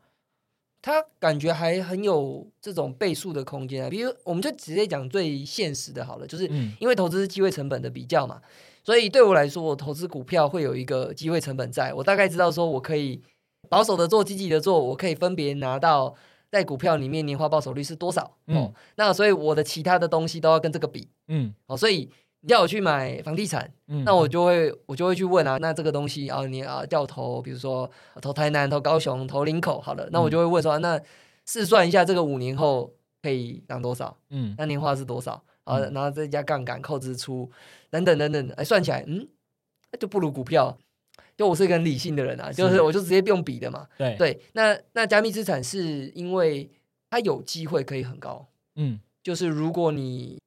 [0.85, 6.45] 它感觉还很有这种倍数的空间啊，比如我们就直接讲最现实的好了，就是
[6.77, 8.41] 因为投资机会成本的比较嘛，
[8.83, 13.21] 所以对我来说，我投资股票会有一个机会成本在，我大概知道说我可以
[13.73, 16.13] 保守的做，积极的做，我可以分别拿到
[16.51, 22.09] 在股票里面年化报酬率是多少，哦，那所以我的其他的东西都要跟这个比，嗯，哦，所以。
[22.45, 27.89] 你叫我去买房地产，嗯、那我就会我就会去问啊，那这个东西啊，你啊掉投，比如说
[28.21, 31.01] 投台南、投高雄、投林口，好了，那我就会问说，嗯、那
[31.45, 34.17] 试算一下这个五年后可以涨多少？
[34.29, 35.41] 嗯，那年化是多少？
[35.63, 37.49] 啊，然后再加杠杆、扣支出
[37.89, 39.25] 等等等等，哎，算起来，嗯，
[39.97, 40.77] 就不如股票。
[41.37, 43.87] 就我是一个很理性的人啊，就是我就直接用比的嘛。
[43.97, 46.69] 对对，那那加密资产是因为
[47.09, 50.37] 它有机会可以很高，嗯，就是如果你。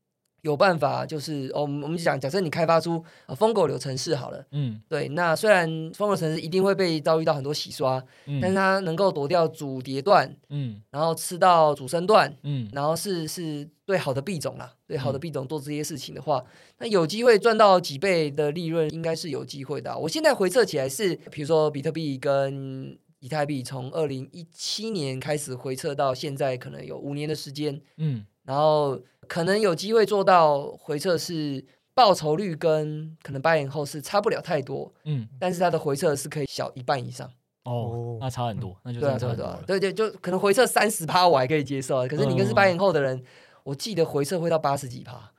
[0.42, 16.46] 有办法，就是哦，我们我们讲，假设你开发出啊疯狗流程式好了，嗯，对，那虽然疯狗流程式一定会被遭遇到很多洗刷，嗯，但是它能够躲掉主跌段，嗯，然后吃到主升段，嗯，然后是是对好的币种啦，对好的币种做这些事情的话，嗯，
[16.78, 19.96] 那有机会赚到几倍的利润，应该是有机会的啊。
[19.96, 28.98] 我现在回测起来是，比如说比特币跟以太币从二零一七年开始回测到现在，可能有五年的时间，嗯，然后。
[29.28, 37.28] 可能有机会做到回撤是报酬率跟可能八年后是差不了太多，嗯，但是它的回撤是可以小一半以上
[37.64, 43.20] 哦，那差很多，那就对对对对对，就可能回撤三十趴我还可以接受，可是你跟是八年后的人，
[43.64, 45.32] 我记得回撤会到八十几趴。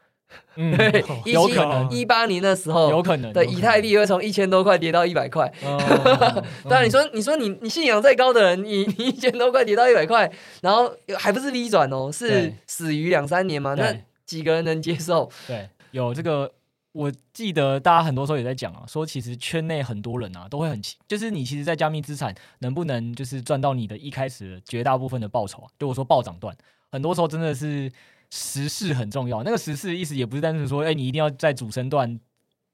[0.55, 0.71] 嗯，
[1.25, 5.51] 有可能一八年的时候，有可能对以太币会从一千多块跌到一百块。
[6.67, 10.29] 当然，你说你说你你信仰再高的人，你 你一千多块跌到一百块，
[10.61, 13.75] 然后还不是 V 转哦，是死于两三年嘛？
[13.75, 15.29] 那几个人能接受？
[15.47, 16.51] 对，有这个，
[16.91, 25.67] 我记得大家很多时候也在讲啊，说其实圈内很多人啊都会很奇，就是你其实，在加密资产能不能就是赚到你的一开始绝大部分的报酬啊？
[25.79, 26.53] 就我说暴涨段，
[26.91, 27.89] 很多时候真的是。
[28.31, 32.19] 时势很重要，那个时势意思也不是单纯说，哎、你一定要在主升段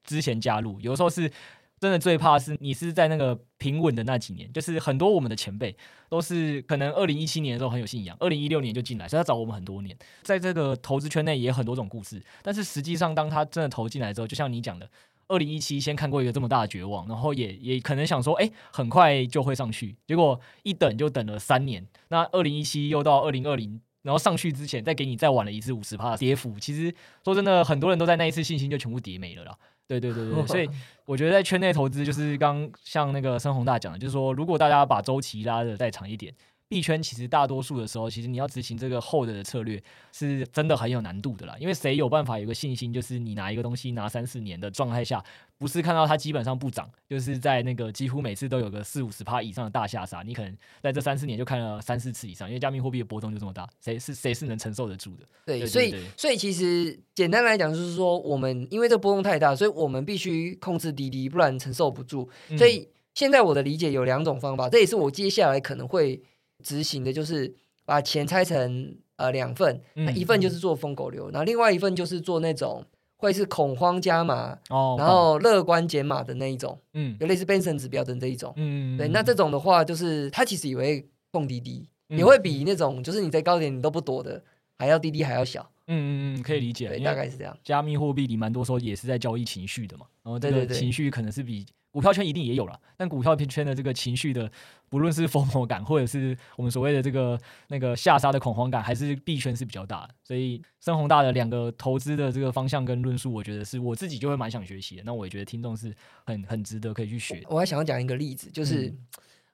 [0.03, 0.79] 之前加入。
[0.81, 1.31] 有时候是
[1.79, 5.75] 真的最怕是你是在那个平稳的那几年，就是很多我们的前辈
[6.09, 12.23] 都是可能二零一七年的时候很有信仰，二零一六年就进来，所以他找我们很多年，在这个投资圈内也很多种故事。
[12.41, 14.89] 但是实际上，当他真的投进来之后，就像你讲的，
[15.27, 21.85] 二零一七先看过一个这么大的绝望，然后也也可能想说，哎、很快就会上去，结果一等就等了三年。
[22.07, 23.79] 那二零一七又到二零二零。
[24.03, 26.93] 然后上去之前再给你再晚了一次五十趴的跌幅，其实
[27.25, 29.57] 说真的，很多人都在那一次信心就全部跌没了啦。
[29.87, 30.69] 对对对对，所以
[31.05, 36.33] 我觉得在圈内投资就是刚像那个深宏大讲的，就是说如果大家把周期拉的再长一点。
[36.69, 41.55] 币圈其实大多数的时候，其实你要执行这个 hold 的策略，是真的很有难度的啦。
[41.59, 45.23] 因为谁有办法有个信心，就是你拿一个东西拿三四年的状态下，
[45.59, 55.25] 不是看到它基本上不涨，就是在那个几乎每次都有个四五十趴以上的大下杀，你可能在这三四年就看了三四次以上，因为加密货币的波动就这么大，谁是谁是能承受得住的？
[55.45, 62.27] 对，对对对，所以所以其实简单来讲就是说，我们因为这波动太大，所以我们必须控制滴滴，不然承受不住。
[62.57, 66.23] 所以现在我的理解有两种方法，这也是我接下来可能会。
[66.63, 67.53] 执行的就是
[67.85, 72.83] 把钱拆成呃两份，那一份就是做疯狗流，然后另外一份就是做那种
[73.17, 84.41] 会是恐慌加码，哦，然后乐观减码的那一种，嗯，有类似 Benson 指标的这一种，嗯，对，那这种的话就是它其实也会碰滴滴，也会比那种就是你在高点你都不躲的
[84.77, 87.57] 还要滴滴还要小，嗯嗯嗯，可以理解，对，大概是这样。
[87.63, 91.65] 加密货币里蛮多时候也是在交易情绪的嘛，然后这个情绪可能是比。
[91.93, 94.51] 股票圈一定也有了，但股票圈的这个情绪的，
[94.89, 100.15] 不论是疯魔感，或者是我们所谓的这个那个下杀的恐慌感，还是币圈是比较大的。
[100.23, 105.03] 所以深宏大的两个投资的这个方向跟论述，我觉得是我自己就会蛮想学习的。
[105.05, 107.43] 那我也觉得听众是很很值得可以去学。
[107.47, 108.97] 我还想要讲一个例子，就是、嗯、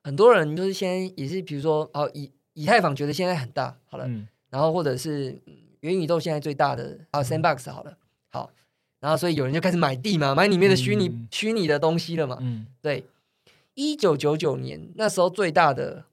[0.01, 5.37] 很多人就是先也是比如说哦以以太坊觉得现在很大，好了，嗯、然后或者是
[5.81, 7.97] 元宇宙现在最大的啊 Sandbox 好了，
[8.29, 8.49] 好。
[8.99, 12.37] 然后，所以有人就开始买地嘛，买里面的虚拟、嗯、虚拟的东西了嘛。
[12.41, 13.05] 嗯，对。
[13.75, 16.03] 一九九九年那时候最大的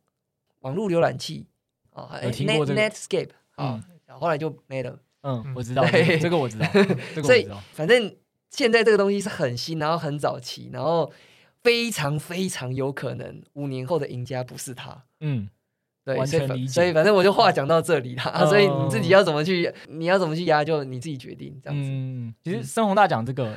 [0.61, 1.46] 网络浏览器
[1.92, 5.01] 啊，Net Netscape 啊，后来就没了。
[5.22, 5.85] 嗯，我知道，
[6.20, 7.25] 这个我知道， 这个我知道。
[7.25, 8.14] 所以反正
[8.51, 11.12] 现在这个东西是很新，然后很早期，然后
[11.64, 15.03] 非常非常有可能五年后的赢家不是他。
[15.18, 15.49] 嗯。
[16.07, 16.73] 对，完全理解。
[16.73, 21.90] 所以反正我就话讲到这里了，嗯、 所以你自己要怎么去，你要怎么去压，就你自己决定这样子。
[21.92, 23.53] 嗯，其实深红大讲这个，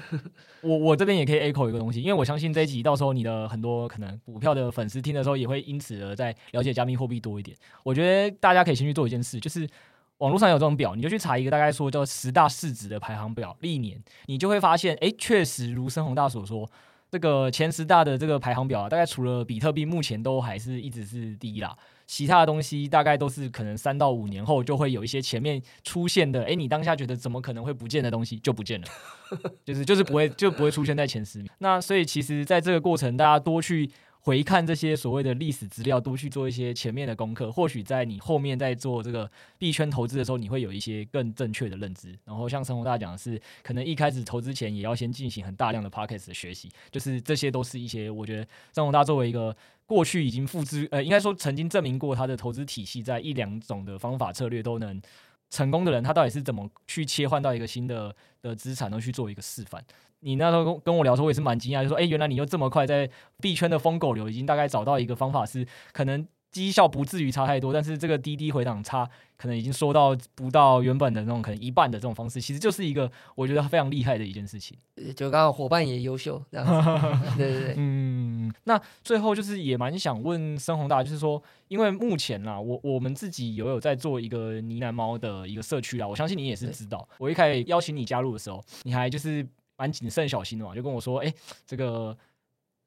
[0.61, 7.55] 我我这边也可以 echo 一个东西，因为我相信这一集到时候你的很多可能股票的粉丝听的时候，也会因此而在了解加密货币多一点。
[7.83, 9.69] 我觉得大家可以先去做一件事，就是
[10.17, 16.67] 网络上有这种表，你就去查一个大概说叫十大市值的排行表，历年你就会发现，哎，确实如深红大所说，
[17.11, 21.77] 这个前十大的这个排行表啊，大概除了比特币，目前都还是一直是第一啦。
[22.09, 28.87] 其他的东西大概都是可能三到五年后就会有一些前面出现的，哎，你当下觉得怎么可能会不见的东西就不见了，
[29.63, 31.47] 就是就是不会就不会出现在前十名。
[31.59, 33.87] 那所以其实在这个过程，大家多去
[34.21, 42.17] 回看这些所谓的历史资料，多去做一些前面的功课，或许在你后面在做这个币圈投资的时候，你会有一些更正确的认知。
[42.25, 49.55] 然后像生活大讲的是，可能一开始投资前也要先进行很大量的 Podcast 的学习，就是这些都是一些我觉得生活大作为一个。
[49.89, 55.01] 过去已经复制，呃，应该说曾经证明过他的投资体系，在一两种的方法策略都能
[55.49, 59.83] 成功的人，他到底是怎么去切换到一个新的的资产，都去做一个示范。
[60.19, 63.09] 你那时候跟跟我聊的时候，我也是蛮惊讶，就说，哎，原来你又这么快在
[63.41, 66.27] 币圈的疯狗流已经大概找到一个方法，是可能。
[66.51, 74.75] 绩效不至于差太多，但是这个滴滴回档差可能已经缩到不到原本的那种可能一半的这种方式，其实就是一个我觉得非常厉害的一件事情。
[75.15, 77.37] 就刚好伙伴也优秀，这样子。
[77.37, 78.38] 对对对，嗯。
[78.63, 87.07] 那最后就是也蛮想问深红大，就是说，因为目前啦，我我们自己有有在做一个呢喃猫的一个社区啦，我相信你也是知道。
[87.17, 91.33] 我一开始邀请你加入的时候，你还就是蛮谨慎小心的嘛，就跟我说，哎，
[91.65, 92.17] 这个。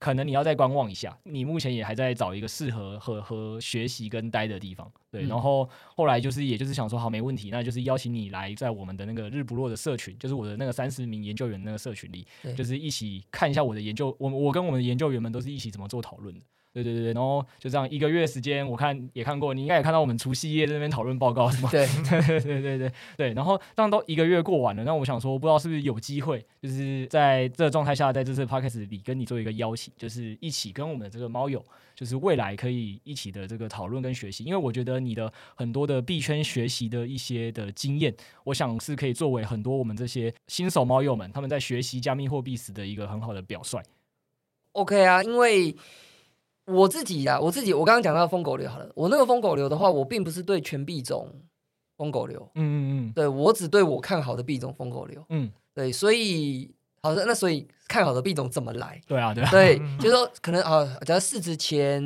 [0.03, 5.23] 可能你要再观望一下，你目前也还在找一个适合和和学习跟待的地方，对。
[5.23, 16.45] 嗯、然后后来就是，也就是想说，好，没问题，那就是邀请你来在我们的那个日不落的社群，就是我的那个三十名研究员那个社群里，就是一起看一下我的研究，我我跟我们的研究员们都是一起怎么做讨论的。
[16.73, 21.69] 对对对，然后就这样一个月时间，我看也看过，你应该也看到我们除夕夜在那边讨论报告是吗？
[21.71, 31.63] 对 对对对对对，然后这样都一个月过完了，那我想说，不知道是不是有机会，就是在这个状态下，在这次 podcast 里跟你做一个邀请，就是一起跟我们的这个猫友，
[31.95, 43.79] 就是未来可以一起的这个讨论跟学习，因为我觉得你的很多的币圈学习的一些的经验，我想是可以作为很多我们这些新手猫友们他们在学习加密货币时的一个很好的表率。
[44.73, 45.77] OK 啊，因为。
[46.67, 48.89] 我自己呀、啊，我自己，我刚刚讲到疯狗流好了。
[48.95, 51.29] 我那个疯狗流的话，我并不是对全币种
[51.97, 56.73] 疯狗流，嗯嗯嗯，对我只对我看好的币种疯狗流，嗯，对，所以
[57.03, 59.01] 好的，那所以看好的币种怎么来？
[59.09, 62.01] 对啊，对啊，对，就是说可能啊，假如市值前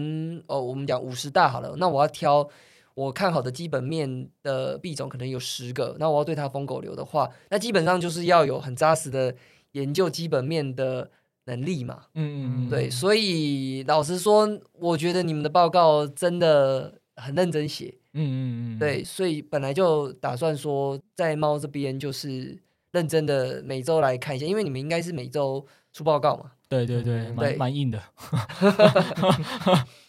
[0.46, 2.48] 哦，我们讲五十大好了，那我要挑
[2.94, 9.34] 我看好的基本面的币种，可能有十个，那我要对它疯狗流的话，那基本上就是要有很扎实的
[9.72, 11.10] 研究基本面的。
[11.46, 22.58] 能力嘛，嗯嗯嗯，对，所以老实说，我觉得你们的报告真的很认真写，嗯嗯嗯，对，所以本来就打算说在猫这边就是
[22.90, 28.02] 认真的每周来看一下，因为你们应该是每周出报告嘛，对对对，蛮蛮硬的，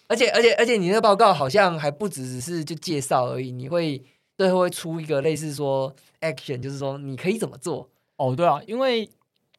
[0.08, 4.04] 而且而且而且你那个报告好像还不只是就介绍而已，你会
[4.36, 7.88] 最后会出一个类似说 action，就是说你可以怎么做？
[8.16, 9.08] 哦，对啊，因为。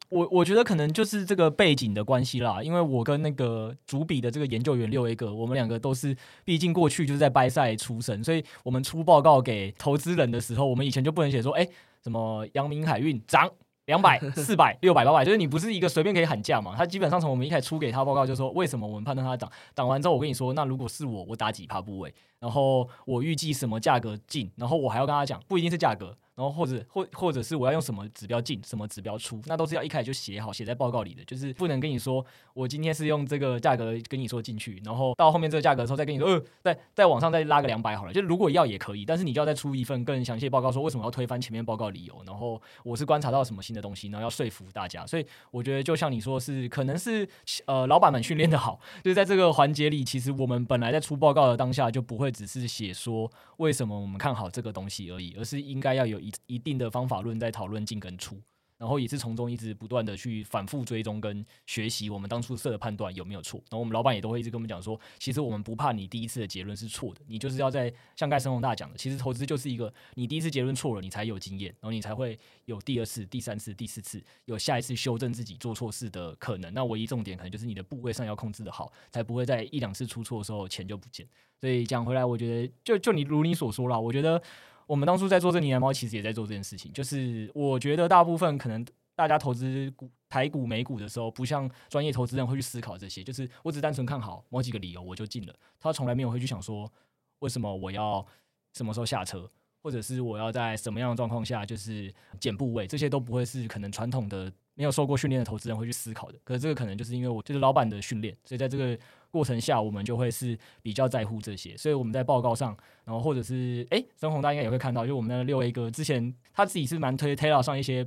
[0.09, 11.67] 我我觉得可能就是这个背景的关系啦，因为我跟那个主笔的这个研究员六 A 哥，我们两个都是，毕竟过去就是在掰赛出身，所以我们出报告给投资人的时候，我们以前就不能写说，哎，
[12.03, 13.47] 什么阳明海运涨
[13.85, 16.75] 两百、 四百、六百、八百，就是你不是一个随便可以喊价嘛。
[16.75, 26.17] 他基本上从我们一开始出给他报告，就说为什么我们判断它涨，涨完之后我跟你说，那如果是我，我打几趴部位，然后我预计什么价格进，然后我还要跟他讲，不一定是价格。
[26.39, 38.13] 然后或者或或者是我要用什么指标进，什么指标出，那都是要一开始就写好，写在报告里的，就是不能跟你说我今天是用这个价格跟你说进去，然后到后面这个价格的时候再跟你说，呃，再再往上再拉个两百好了。
[38.13, 45.05] 就如果要也可以，但是你就要再出一份更详细的报告，说为什么要推翻前面报告理由，然后我是观察到什么新的东西，然后要说服大家。
[45.05, 47.27] 所以我觉得就像你说是，可能是
[47.65, 57.19] 呃老板们训练的好，就是在这个环节里，其实我们本来在出报告的当下就不会只是写说为什么我们看好这个东西而已，而是应该要有一一定的方法。
[57.19, 58.41] 论在讨论进跟出，
[58.77, 63.59] 然后也是从中一直不断的去反复追踪跟学习，我们当初设的判断有没有错。
[63.69, 76.73] 然后我们老板也都会一直跟我们讲说，其实我们不怕你第一次的结论是错的，你就是要在像盖深红大讲的，其实投资就是一个你第一次结论错了，你才有经验，然后你才会有第二次、第三次、第四次有下一次修正自己做错事的可能。
[76.73, 81.27] 那唯一重点可能就是你的部位上要控制得好，才不会在一两次出错的时候钱就不见。
[81.59, 84.41] 所以讲回来，我觉得就就你如你所说啦，我觉得。
[84.89, 86.91] 我们当初在做这年猫，其实也在做这件事情。
[86.91, 88.83] 就是我觉得大部分可能
[89.13, 93.23] 大家投资股台股、美股的时候，不像专业投资人会去思考这些。
[93.23, 95.53] 就是我只单纯看好某几个理由，我就进了。
[95.79, 96.91] 他从来没有会去想说，
[97.37, 98.25] 为什么我要
[98.73, 106.37] 什么时候下车，或者是我要在什么样的状况下就是减部位，这些都不会是可能传统的没有受过训练的投资人会去思考的。
[106.43, 108.97] 可是这个可能就是因为我就是老板的训练，所以在这个。
[109.31, 112.75] 过程下，我们就会是比较在乎这些，所以我们在报告上，
[113.05, 118.03] 然后或者是哎，深红大家应该也会看到，就我们的六 A 哥之前他自己是蛮推 Taylor 上一些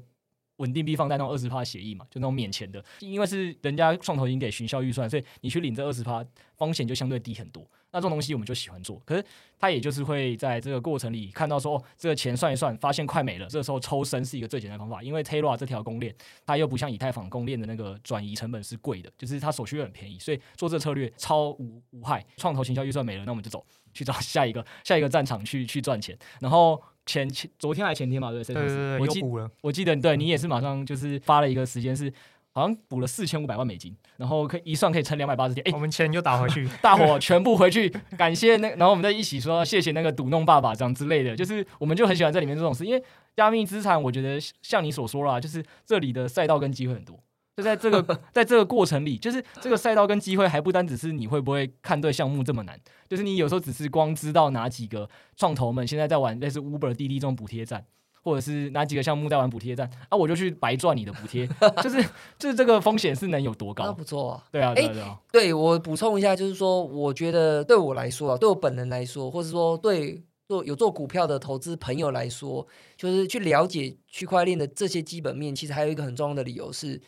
[0.56, 7.64] 稳定币放贷那种二十趴协议嘛，就那种免钱的，因为是人家创投已经给学校预算，所以你去领这二十趴，风险就相对低很多。
[7.92, 9.24] 那这种东西我们就喜欢做，可是
[9.58, 16.14] 他也就是会在这个过程里看到说，哦，这个钱算一算，发现快没了，这个时候抽身是一个最简单的方法，因为 Terra 这条公链，
[16.46, 22.24] 它又不像以太坊公链的那个转移成本是贵的，就是它手续费很便宜，所以做这个策略超无无害。
[22.38, 26.18] 创投行销预算没了，那我们就走去找下一个下一个战场去去赚钱。
[26.40, 28.54] 然后前前昨天还前天嘛，对不对？
[28.54, 29.20] 对对对，我记
[29.60, 32.12] 我记得对你也是马上就是发了一个时间是。
[32.52, 35.62] 好像补了四千五百万美金，然后可以一算可以撑两百八十天。
[35.66, 43.02] 哎、欸，我们钱就打回去， 大伙全部回去， 感谢那，然后我们再一起说谢谢那个赌弄爸爸这样之类的，就是我们就很喜欢在里面这种事，因为
[43.34, 47.18] 加密资产，我觉得像你所说啦，就是这里的赛道跟机会很多，
[47.56, 52.78] 就在这个 在这个过程里，就是这个赛道跟机会还不单只是你会不会看对项目这么难，
[53.08, 57.86] 就是你有时候只是光知道哪几个创投们现在在玩类似 Uber、滴滴这种补贴站。
[58.22, 60.16] 或者是哪几个项目在玩补贴站啊？
[60.16, 61.44] 我就去白赚你的补贴，
[61.82, 62.00] 就是
[62.38, 63.84] 就是这个风险是能有多高？
[63.86, 64.44] 那不错啊。
[64.52, 65.08] 对啊，对啊，对啊。
[65.08, 72.64] 欸、对我补充一下，就是说，我觉得对我来说啊，对我本人来说，或者说对做有做股票的投资朋友来说，
[72.96, 75.52] 就是去了解区块链的这些基本面。
[75.52, 77.00] 其实还有一个很重要的理由是，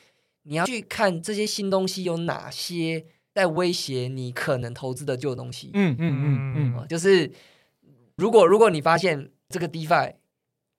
[0.42, 5.70] 你要去看这些新东西有哪些在威胁你可能投资的旧东西。
[5.74, 7.30] 嗯嗯嗯嗯，就是
[8.16, 10.14] 如果如果你发现这个 DeFi。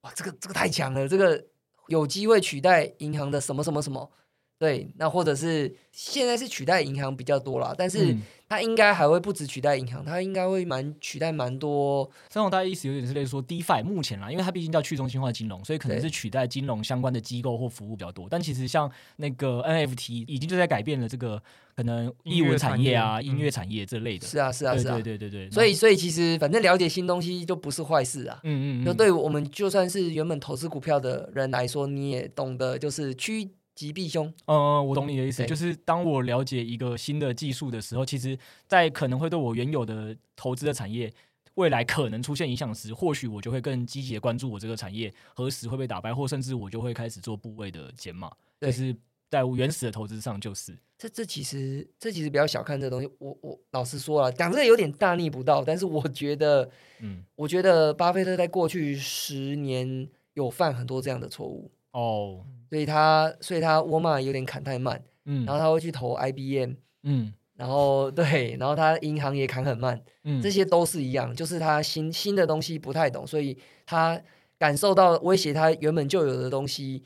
[0.06, 1.44] 哇，这个这个太强了，这个
[1.88, 4.12] 有机会取代银行的什么什么什么？
[4.58, 8.16] 对，那或者是现在是取代银行比较多啦，但是
[8.48, 12.10] 它应该还会不止取代银行，它应该会蛮取代蛮多。
[12.30, 18.28] 这种大概意思有点是类似说，DeFi 目前啦，因为它毕竟叫去中心化金融，所以可能是取代金融相关的机构或服务比较多。
[18.30, 21.42] 但其实像那个 NFT 已经就在改变了这个
[21.76, 24.26] 可能艺文产业啊、音乐产业这类的。
[24.26, 25.52] 是啊，是啊，是啊，对对对对。
[25.52, 28.40] 所以所以其实反正了解新东西就不是坏事啊。
[28.44, 28.86] 嗯嗯。
[28.86, 33.52] 就对我们就算是原本投资股票的人来说，你也懂得就是趋。
[33.76, 41.14] 吉避凶，嗯，我懂你的意思，就是当我了解一个新的技术的时候，其实，在可能会对我原有的投资的产业
[41.56, 48.32] 未来可能出现影响时，或许我就会更积极的关注我这个产业何时会被打败，或甚至我就会开始做部位的减码。
[48.62, 48.96] 就是
[49.30, 53.10] 在原始的投资上，就是这这其实这其实比较小看这个东西。
[53.20, 56.70] 我我老实说了，讲这个有点大逆不道，但是我觉得，
[57.00, 61.70] 嗯，我觉得巴菲特在过去十年有犯很多这样的错误。
[61.92, 62.46] 哦，
[62.76, 66.74] 所以他所以他沃尔玛有点砍太慢，嗯，然后他会去投 IBM，
[67.04, 74.22] 嗯，然后对，然后他银行也砍很慢，嗯，这些都是一样，就是他新新的东西不太懂，所以他
[74.60, 77.02] 感受到威胁他原本就有的东西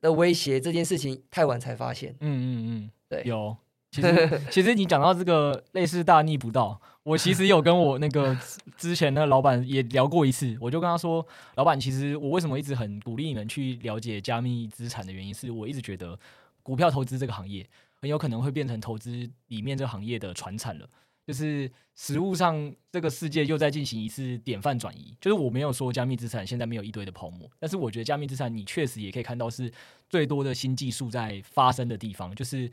[0.00, 3.56] 的威胁这件事情太晚才发现，嗯嗯嗯，对，有，
[3.92, 6.80] 其实其实你讲到这个类似大逆不道。
[7.04, 8.34] 我其实有跟我那个
[8.78, 11.24] 之前的老板也聊过一次，我就跟他说，
[11.56, 16.18] 老板，其实我为什么一直很鼓励你们去了解加密资产的原因，是我一直觉得
[16.62, 17.68] 股票投资这个行业
[18.00, 20.88] 很有可能会变成投资里面这行业的传产了，
[21.26, 25.14] 就是实物上这个世界又在进行一次典范转移。
[25.20, 29.70] 就是我没有说加密资产现在没有一堆的泡沫，但是我觉得加密资产你确实也可以看到是
[30.08, 32.72] 最多的新技术在发生的地方，就是。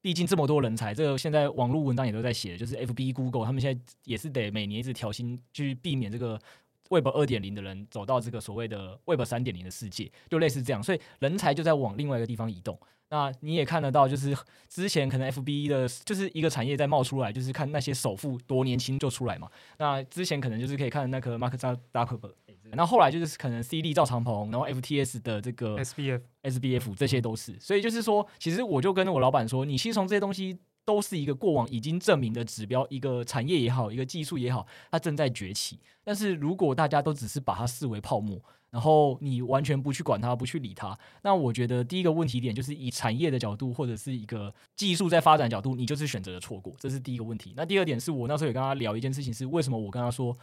[0.00, 6.40] 毕竟这么多人才，这个现在网络文章也都在写，就是 FB、Google 他们现在也是得每年一直调薪，去避免这个
[6.90, 12.78] Web 二点零的人走到这个所谓的 Web 三点零的世界，就类似这样，所以人才就在往另外一个地方移动。
[13.10, 14.36] 那你也看得到，就是
[14.68, 19.50] 之前可能 FB 的，就是一个产业在冒出来，就是看那些首富多年轻就出来嘛。
[19.78, 22.34] 那之前可能就是可以看那个 Mark Zuckerberg。
[22.72, 35.78] 那后，后来就是可能 CD 赵长鹏，然后 FTS 的这个 SBF SBF 这些都是，所以就是说，其实我就跟我老板说，你其实从这些东西都是一个过往已经证明的指标，一个产业也好，一个技术也好，它正在崛起。
[36.04, 38.40] 但是如果大家都只是把它视为泡沫，
[38.70, 47.54] 然后你完全不去管它，不去理它，那我觉得第一个问题点就是以产业的角度或者是一个技术在发展角度，你就是选择了错过，这是第一个问题。
[47.56, 50.36] 那第二点是我那时候也跟他聊一件事情，是为什么我跟他说。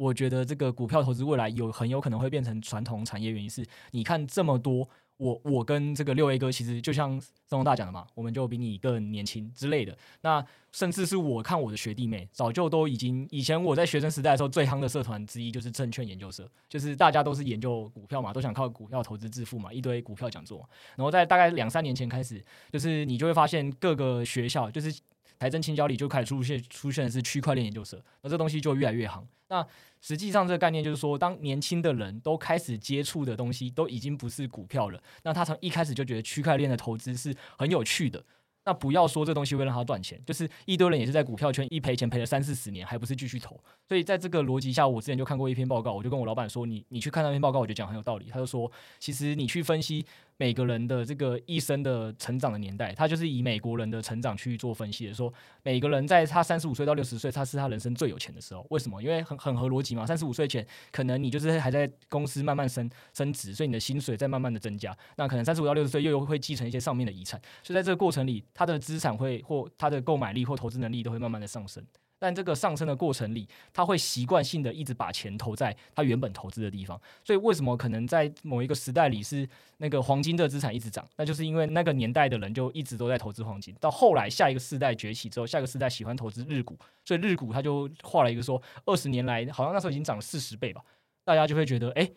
[0.00, 4.88] 我觉得这个股票投资未来有很有可能会变成传统产业，原因是你看这么多。
[5.18, 9.94] 我我跟这个六 A 哥其实就像森宏大讲的嘛，我们就比你更年轻之类的。
[10.22, 10.42] 那
[10.72, 20.66] 甚至是我看我的学弟妹，早就都已经以前我在学生时代的时候最夯的社团之一就是证券研究社，就是大家都是研究股票嘛，都想靠股票投资致富嘛，一堆股票讲座。
[20.96, 22.42] 然后在大概两三年前开始，
[22.72, 24.98] 就是你就会发现各个学校就是。
[25.40, 29.24] 台证清交里就开始出现出现的是区块链研究社，那这东西就越来越夯。
[29.48, 29.66] 那
[30.02, 38.22] 实际上这个概念就是说，当年轻的人都开始接触的东西都已经不是股票了，那他从一开始就觉得区块链的投资是很有趣的。
[38.66, 43.58] 那不要说这东西会让他赚钱，就是一堆人也是在股票圈一赔钱赔了三四十年，还不是继续投。
[43.88, 48.70] 所以在这个逻辑下，我之前就看过一篇报告，我就跟我老板说：“你你去看那篇报告，我就讲很有道理。”他就说
[49.00, 50.04] ：“其实你去分析
[50.40, 55.30] 每个人的这个一生的成长的年代，他就是以美国人的成长去做分析的，说
[55.62, 58.66] 每个人在他三十五岁到六十岁，他是他人生最有钱的时候。
[58.70, 59.02] 为什么？
[59.02, 60.06] 因为很很合逻辑嘛。
[60.06, 64.96] 三十五岁前，可能你就是还在公司慢慢升升职，所以你的薪水在慢慢的增加。
[65.16, 69.42] 那可能三十五到六十岁又会继承一些上面的遗产，所以在这个过程里，他的资产会。
[69.42, 71.84] 或他的购买力或投资能力都会慢慢的上升，
[72.20, 77.00] 但这个上升的过程里，他会习惯性的一直把钱投在他原本投资的地方。
[77.24, 79.48] 所以为什么可能在某一个时代里是
[79.78, 81.04] 那个黄金的资产一直涨？
[81.16, 83.74] 那就是因为那个年代的人就一直都在投资黄金。
[83.80, 90.82] 到后来下一个世代崛起之后，下一个世代喜欢投资日股，所以日股他就画了一个说，二十年来好像那时候已经涨了四十倍吧，
[91.24, 92.02] 大家就会觉得哎。
[92.02, 92.14] 诶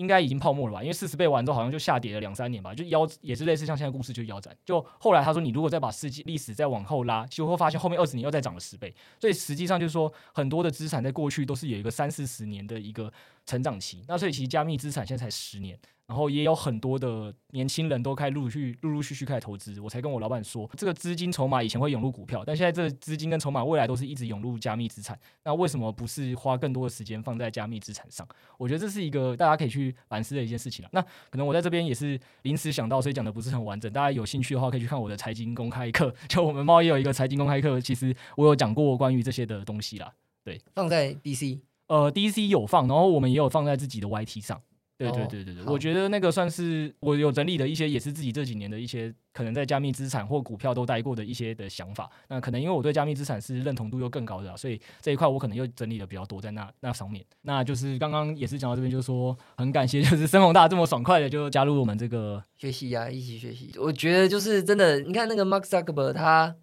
[0.00, 0.82] 应该已经泡沫了吧？
[0.82, 4.56] 因为四十倍完之后，好像就下跌了两三年吧，就腰也是类似像现在故事就腰斩。
[4.64, 8.94] 就后来他说，你如果再把世纪历史再往后拉，就会发现后面二十年又再涨了十倍。
[9.20, 13.12] 所以实际上就是说，很多的资产在过去都是有一个三四十年的一个
[13.44, 14.02] 成长期。
[14.08, 15.78] 那所以其实加密资产现在才十年。
[16.10, 25.16] 然后也有很多的年轻人都开始陆续、陆陆续续开始投资，我才跟我老板说，这个资金筹码以前会涌入股票，但现在这个资金跟筹码未来都是一直涌入加密资产。
[25.44, 28.26] 那为什么不是花更多的时间放在加密资产上？
[28.58, 30.90] 我觉得这是一个大家可以去反思的一件事情了。
[30.92, 31.00] 那
[31.30, 33.92] 可能我在这边也是临时想到，所以讲的不是很完整。
[33.92, 36.12] 大家有兴趣的话，可以去看我的财经公开课。
[36.28, 40.12] 就我们猫也有一个财经公开课，其实我有讲过关于这些的东西啦。
[40.42, 44.60] 对，放在 DC，呃，DC 有放，然后我们也有放在自己的 YT 上。
[45.08, 52.10] 对对对对对，我觉得那个算是我有整理的一些，也是自己这几年的一些可能在加密资产或股票都待过的一些的想法。
[52.28, 57.24] 那可能因为我对加密资产是认同度又更高的，所以这一块我可能又整理的比较多在那那上面。
[57.40, 63.72] 那就是刚刚也是讲到这边，就是说很感谢，就是森宏大这么爽快的就加入我们这个学习呀、啊，一起学习。
[63.78, 66.54] 我觉得就是真的，你看那个 Mark Zuckerberg，他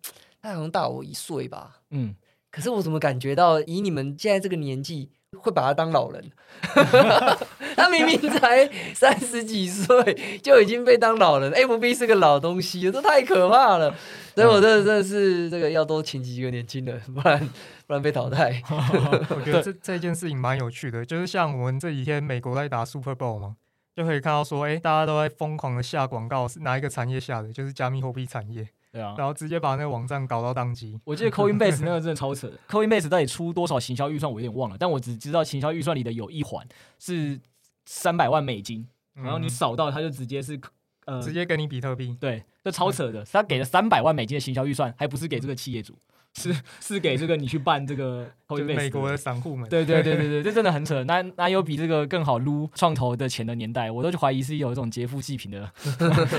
[0.41, 2.15] 他好像大我一岁吧，嗯，
[2.51, 5.09] 可是我怎么感觉到以你们现在这个年纪。
[5.41, 6.31] 会把他当老人，
[7.77, 13.95] 他明明才三十几岁就已经被当老人，FB 是个老东西，这太可怕了。
[14.35, 17.39] 所以我真的真的是这个要多请几个年轻人，不然
[17.85, 18.61] 不然被淘汰。
[18.69, 23.55] 我觉得这这件事情蛮有趣的，就是像我们这几天美国在打 Super Bowl 嘛，
[23.95, 27.53] 就可以看到说，哎，大家都在疯狂的下广告，是哪一个产业下的？
[27.53, 28.67] 就是加密货币产业。
[28.91, 30.99] 对啊，然后直接把那个网站搞到当机。
[31.03, 36.65] 我记得 Coinbase 那个真的超扯的，Coinbase 到底出多少行销预算我有点忘了，但我只知道行销预算里的有一环
[36.97, 37.37] 是
[37.87, 40.59] 三百万美金，然后你扫到他就直接是
[41.05, 45.97] 呃直接给你比特币，对，这超扯的，他给了三百万美金的行销预算，还不是给这个企业主。
[46.33, 48.29] 是是给这个你去办这个
[48.75, 51.03] 美国的散户们，对对对对 对，这真的很扯。
[51.05, 53.89] 那那有比这个更好撸创投的钱的年代？
[53.89, 55.67] 我都怀疑是有一种劫富济贫的。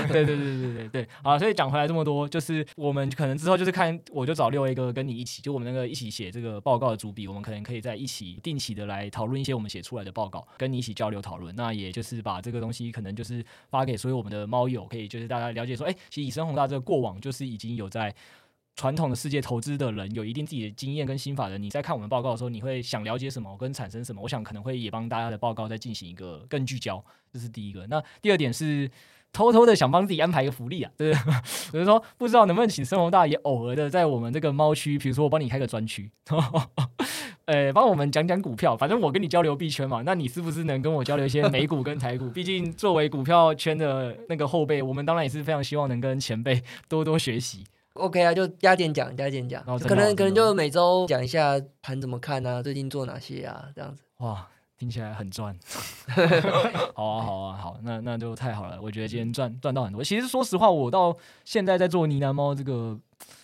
[0.09, 11.53] 对对对对对对，好，所以讲回来这么多，就是我们可能之后就是看，我就找六 A 哥跟你一起，就我们那个一起写这个报告的主笔，我们可能可以在一起定期的来讨论一些我们写出来的报告，跟你一起交流讨论。
[11.57, 18.13] 那也就是把这个东西可能就是发给所有我们的猫友，可以就是大家了解说，哎，以升宏大这个过往就是已经有在。
[18.75, 24.21] 传统的世界投资的人有一定自己的经验跟心法的，你在看我们报告的时候，你会想了解什么跟产生什么？
[24.21, 27.85] 我想可能会也帮大家的报告再进行一个更聚焦，这是第一个。
[27.87, 28.89] 那第二点是
[29.31, 31.33] 偷偷的想帮自己安排一个福利啊，对 不对？
[31.71, 36.11] 比如说不知道能不能请森宏大爷偶尔的在我们这个猫区，比如说我帮你开个专区，
[37.45, 38.75] 呃， 帮我们讲讲股票。
[38.75, 42.29] 反正我跟你交流币圈嘛，那你是不是能跟我交流一些美股跟台股？
[42.33, 47.63] 毕竟作为股票圈的那个后辈，我们当然也是非常希望能跟前辈多多学习。
[47.93, 54.03] OK 啊，就加点讲，加点讲，可能可能就每周讲一下盘怎么看啊，最近做哪些啊，这样子。
[54.17, 54.47] 哇，
[54.79, 55.53] 听起来很赚。
[56.95, 58.79] 好啊，好啊，好，那那就太好了。
[58.81, 60.01] 我觉得今天赚赚到很多。
[60.01, 62.97] 其实说实话，我到现在在做呢喃猫这个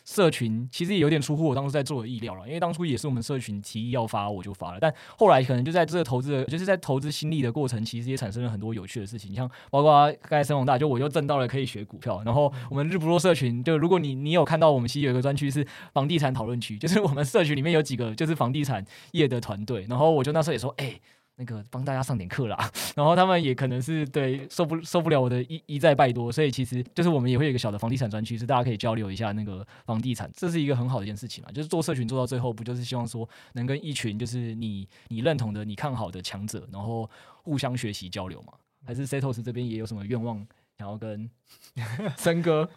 [0.06, 4.78] 社群其实也有点出乎我当初在做的意料了，因为当初也是我们社群提议要发，我就发了。
[4.80, 12.22] 但后来可能就在这个投资的，就是在投资心力的过程，其实也产生了很多有趣的事情，像包括刚才深宏大，就我又挣到了可以学股票。
[12.24, 21.02] 然后我们日不落社群，就如果你你有看到我们其实有一个专区是房地产讨论区，就是我们社群里面有几个就是房地产业的团队，然后我就那时候也说，哎、欸。
[21.38, 31.52] 那个帮大家上点课啦， 然后他们也可能是对受不受不了我的一一再拜托，所以其实就是我们也会有一个小的房地产专区，是大家可以交流一下那个房地产，这是一个很好的一件事情嘛。
[31.52, 37.10] 就是做社群做到最后，不就是希望说能跟一群就是你你认同的、你看好的强者，然后
[37.44, 38.54] 互相学习交流嘛？
[38.86, 40.38] 还是 Setos 这边也有什么愿望
[40.78, 41.30] 想要跟
[42.16, 42.70] 森哥？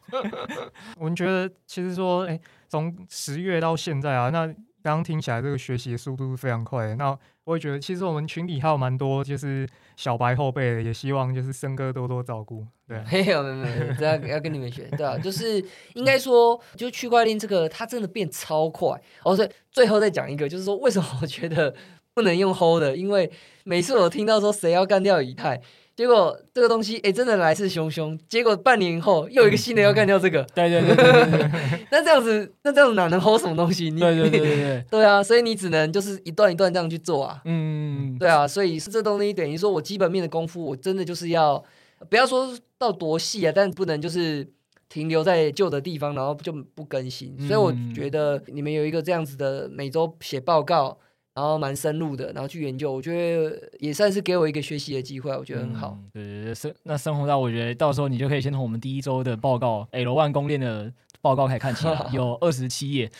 [0.96, 4.52] 我们觉得其实说，哎，从十月到现在啊，那。
[4.82, 6.96] 刚刚听起来，这个学习的速度是非常快的。
[6.96, 12.66] 那我也觉得，其实我们群里还有蛮多就是小白后辈的，也希望就是森哥多多照顾。
[12.86, 15.62] 对， 没有没有没有，这要跟你们学，对啊，就是
[15.94, 18.88] 应该说，就区块链这个，它真的变超快。
[19.24, 21.74] 哦，对，最后再讲一个，就是说为什么我觉得
[22.14, 23.30] 不能用 hold，因为
[23.64, 25.60] 每次我听到说谁要干掉以太。
[25.98, 28.16] 结果这个东西哎、欸，真的来势汹汹。
[28.28, 31.50] 结果半年后又有一个新的要干掉这个，对对对对对。
[31.90, 33.90] 那这样子，那这样子哪能 hold 什么东西？
[33.90, 34.84] 你对对对对对。
[34.88, 37.42] 对啊，所以你只能就是一段一段这样去做啊。
[37.46, 41.60] 嗯，对啊，所以是这东西等于说我基本面的功夫，我真的就是要
[42.08, 44.48] 不要说到多细啊，但不能就是
[44.88, 47.36] 停留在旧的地方，然后就不更新。
[47.48, 50.96] 所以我觉得你们有一个这样子的每周写报告。
[51.38, 55.96] 然后蛮深入的，然后去研究，我觉得也算是给我一个学习的机会，我觉得很好。
[56.12, 60.92] 对对对，生那生活到，我觉得到时候你就可以先从我们第一周的报告 L one 公链的。
[61.28, 63.10] 报告可以看起来 有二十七页，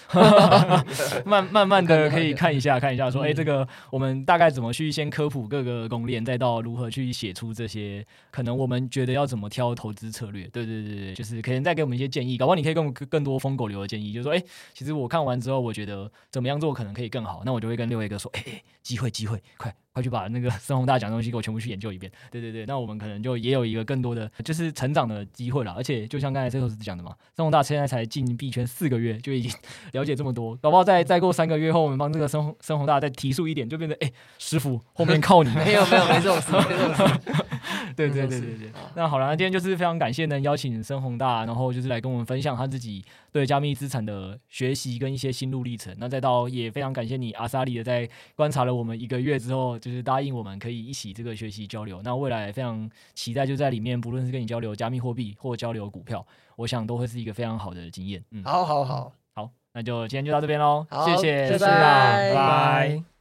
[1.27, 2.79] 慢慢慢的可以看一下。
[2.81, 19.75] 看一下，说哎、欸，这个我们大概怎么去先科普各个公链，再到如何去写出这些可能我们觉得要怎么挑投资策略，对对对对，就是可能再给我们一些建议，搞不好你可以给我们更多疯狗流的建议，就是说哎、欸，其实我看完之后，我觉得怎么样做可能可以更好，那我就会跟六位哥说，哎、欸，机会机会，快。
[19.99, 22.11] 快去把那个深宏大讲的东西给我全部去研究一遍。
[22.31, 25.73] 对对对，那我们可能就也有一个更多的就是成长的机会了。
[25.73, 29.51] 而且就像刚才 Setos 讲的嘛，深宏大现在才进币圈四个月，就已经
[29.93, 30.55] 了解这么多。
[30.57, 35.51] 搞不好再再过三个月后，我们帮这个深深宏大再提速一点，就变成哎、欸，师傅后面靠你。
[35.59, 37.21] 没有没有没这种事，没这种事。
[37.97, 38.71] 对对对对对。
[38.95, 45.95] 那好了，那今天就是非常感谢能邀请深宏大，然后就是来跟我们分享他自己对加密资产的学习跟一些心路历程。
[45.99, 50.69] 那再到也非常感谢你阿萨里的在观察了我们一个月之后，就是答应我们可。
[50.69, 56.23] 以一起这个学习交流，那未来非常期待就在里面，不论是跟你交流加密货币或交流股票，
[56.57, 58.23] 我想都会是一个非常好的经验。
[58.33, 61.69] 嗯，好好好，好，那就今天就到这边喽，谢谢，拜拜。
[61.69, 63.18] 拜拜。